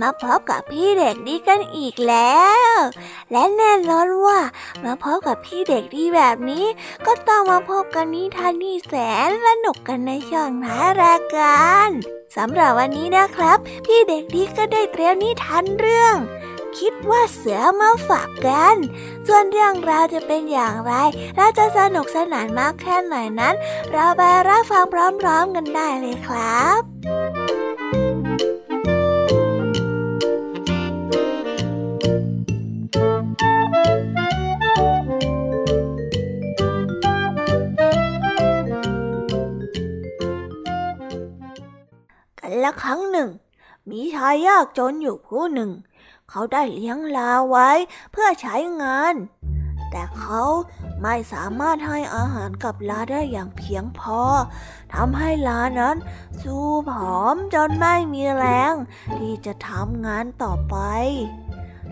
[0.00, 2.40] มาพบกับพี่เด็กดีกันอีกแล้
[2.74, 2.76] ว
[3.32, 4.38] และแน่นอนว่า
[4.84, 6.66] มาพบกับพี่เด็กดีแบบนี้
[7.06, 8.94] ก็ต้องมาพบกันนิทานที่แส
[9.26, 11.88] นสนุกกันในช่องท้ายรายการ
[12.36, 16.16] สำหรับวันนี้นะครับ พี่เด็กดีก็ได้เตรียมนิทานเรื่อง
[16.78, 18.76] คิดว่าเสือมาฝากกัน
[19.26, 20.92] ส่วนเรื่องราวจะเป็นอย่างไร
[21.36, 23.54] และจะสนุกสนานมากแค่ไหนนั้น
[23.92, 26.89] เราไปรับฟังพร้อมๆกันได้เลยครับ
[44.16, 45.70] ชายยากจนอยู่ผู้หนึ่ง
[46.30, 47.70] เขาได้เลี้ยงลาไว้
[48.12, 49.14] เพื่อใช้งาน
[49.90, 50.42] แต่เขา
[51.02, 54.20] ไม่สามารถให้อาหารกับลาได้อย่างเพียงพอ
[54.94, 55.96] ทำให้ลานั้น
[56.42, 58.74] สู้ผอมจนไม่มีแรง
[59.16, 60.76] ที่จะทำงานต่อไป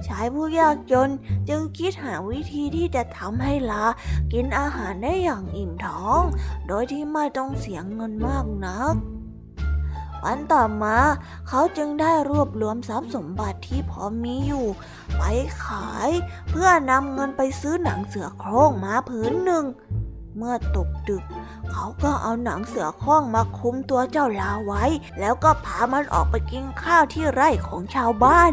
[0.07, 1.09] ชายผู้ยากจน
[1.49, 3.85] จึงคิดหาวิธีที่จะทำให้ลา
[4.33, 6.23] กินอาหารได้อย่างอิ่มท้อง
[6.69, 9.18] โดยที่ไม่ต้องเสียเงินมากนัก
[10.25, 10.97] วันต่อมา
[11.49, 14.67] เขาจึงได้รวบรวมทรัพย์สมบัติที่พอมีอยู่
[15.19, 15.23] ไป
[15.65, 16.11] ขาย
[16.51, 19.65] เพื่อนำเงินไปซื้อหนังเสือโคร่งมาผืนหนึ่ง
[20.37, 21.25] เมื่อตกดึก
[21.71, 24.85] เขาก็เอาหนังเสือโคร่งมาคุมตัวเจ้าลาไว้
[25.21, 28.53] แล้วก็พามันออกไปกินข้าวที่ไร่ของชาวบ้าน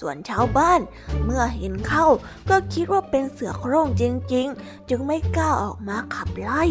[0.00, 0.80] ส่วนชาวบ้าน
[1.24, 2.06] เมื่อเห็นเข้า
[2.50, 4.02] ก็คิดว่าเป็นเสือโคร่งจ
[4.34, 6.64] ริง ๆ จึงไม่กล้าออกมาขับไล่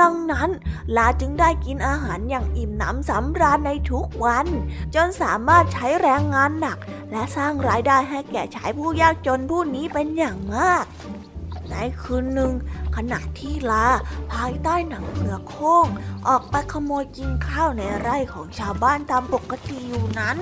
[0.00, 0.50] ดังนั้น
[0.96, 4.46] ลาจึงได้กินอาหารอย่างอิ่มหนำสำราญในทุกวัน
[4.94, 6.78] จนสามารถใช้แรงงานหนัก
[7.12, 10.84] และสร้างรายได้ให้แก่ชายผู้ยากจนผู้นี้เป็นอย่างมาก
[11.70, 12.52] ในคืนหนึ่ง
[12.96, 13.86] ขณะที่ลา
[14.32, 15.86] ภายใต้หนังเสือโค้ง
[16.28, 20.38] ออกไปขโมยกินข้าวในไร่ของชาวบ้านตามปกติอยู่นั้น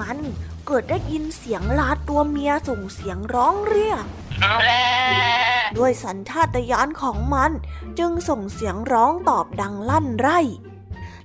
[0.00, 0.18] มัน
[0.66, 4.04] เกิดได้ยินเสียงลาตัวเมียส่งเสียงร้องเรียก
[5.76, 7.50] ด้วยสัญชาตญาณของมัน
[7.98, 10.40] จึงส่งเสียงร้องตอบดังลั่นไร่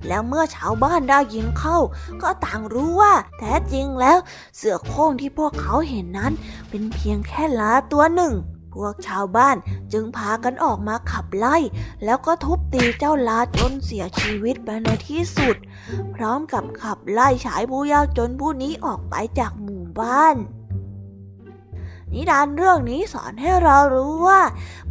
[0.07, 1.77] แล้วเมื่อชาวบ้านได้ยินเข้า
[2.21, 4.17] ก็ต่างรู้ว่าแท้จริงแล้ว
[4.55, 6.33] เสือโคร่งที่พวกเขาเห็นนั้น
[6.69, 8.33] เป็นเพียงแค่ลาตัวหนึ่ง
[8.73, 9.55] พวกชาวบ้าน
[9.93, 11.57] จึงพากันออกมาขับไล่
[12.05, 15.55] แล้วก็ทุบตีเจ้าลาจนเสียชีวิตไปในที่สุด
[16.15, 20.37] พร้อมกับขับไล่ชายผู้ยากจนผู้นี้ออกไปจากหมู่บ้าน
[22.15, 24.41] นิทานเรื่องนี้สอนให้เรารู้ว่า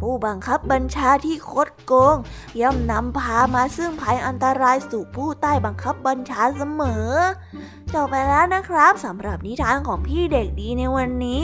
[0.01, 2.15] ผู้บังคับบัญชาที่คดโกง
[2.61, 7.09] ย่อมนำพามาซึ่งภัยอันตรายสู่ผู้ใต้บังคับบัญชาเสมอ
[7.93, 11.41] จบไปแล้วนะครับสำหรับนิทานของพี่เด็กดีในวันนี้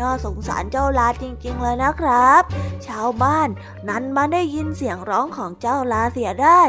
[0.00, 2.42] น่าสงสารเจ้าลาจริงๆเลยนะครับ
[2.86, 3.48] ชาวบ้าน
[3.88, 6.62] นั้นมาได้ยินเสียงร้องของเจ้าลาเสียได้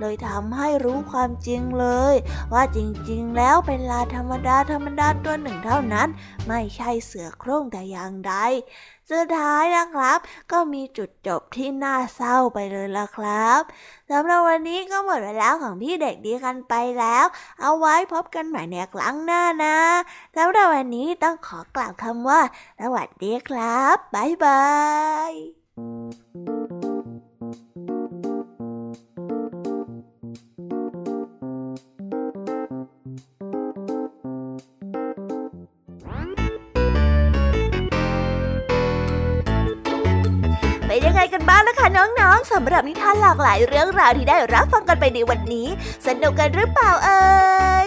[0.00, 2.14] เลยทำให้รู้ความจริงเลย
[2.52, 2.78] ว่าจ
[3.10, 6.08] ริงๆ แล้วเป็นลาธรรมดาธรรมดาตัวหนึ่งเท่านั้น
[6.48, 8.34] ไม่ใช่เสือโคร่งแต่อย่างใด
[9.10, 10.18] สุดท้ายนะครับ
[10.52, 13.60] ก็มีจุดจบที่น่าเศร้าไปเลยละครับ
[14.10, 17.24] สำหรับวันนี้ก็หมดเวลาของพี่เด็กดีกันไปแล้ว
[17.60, 19.78] เอาไว้พบกันใหม่ในครั้งหน้านะ
[20.36, 22.40] สำหรับวันนี้ต้องขอกล่าวคำว่า
[22.80, 24.64] สวัสดีครับ บ๊ายบา
[25.30, 25.32] ย
[41.48, 45.66] บ้างนะคะน้องๆสำหรับนิทานหลากหลายเรื่องราวที่ได้รับฟังกันไปในวันนี้
[46.06, 47.22] สนุกกันหรือเปล่าเอ่
[47.84, 47.86] ย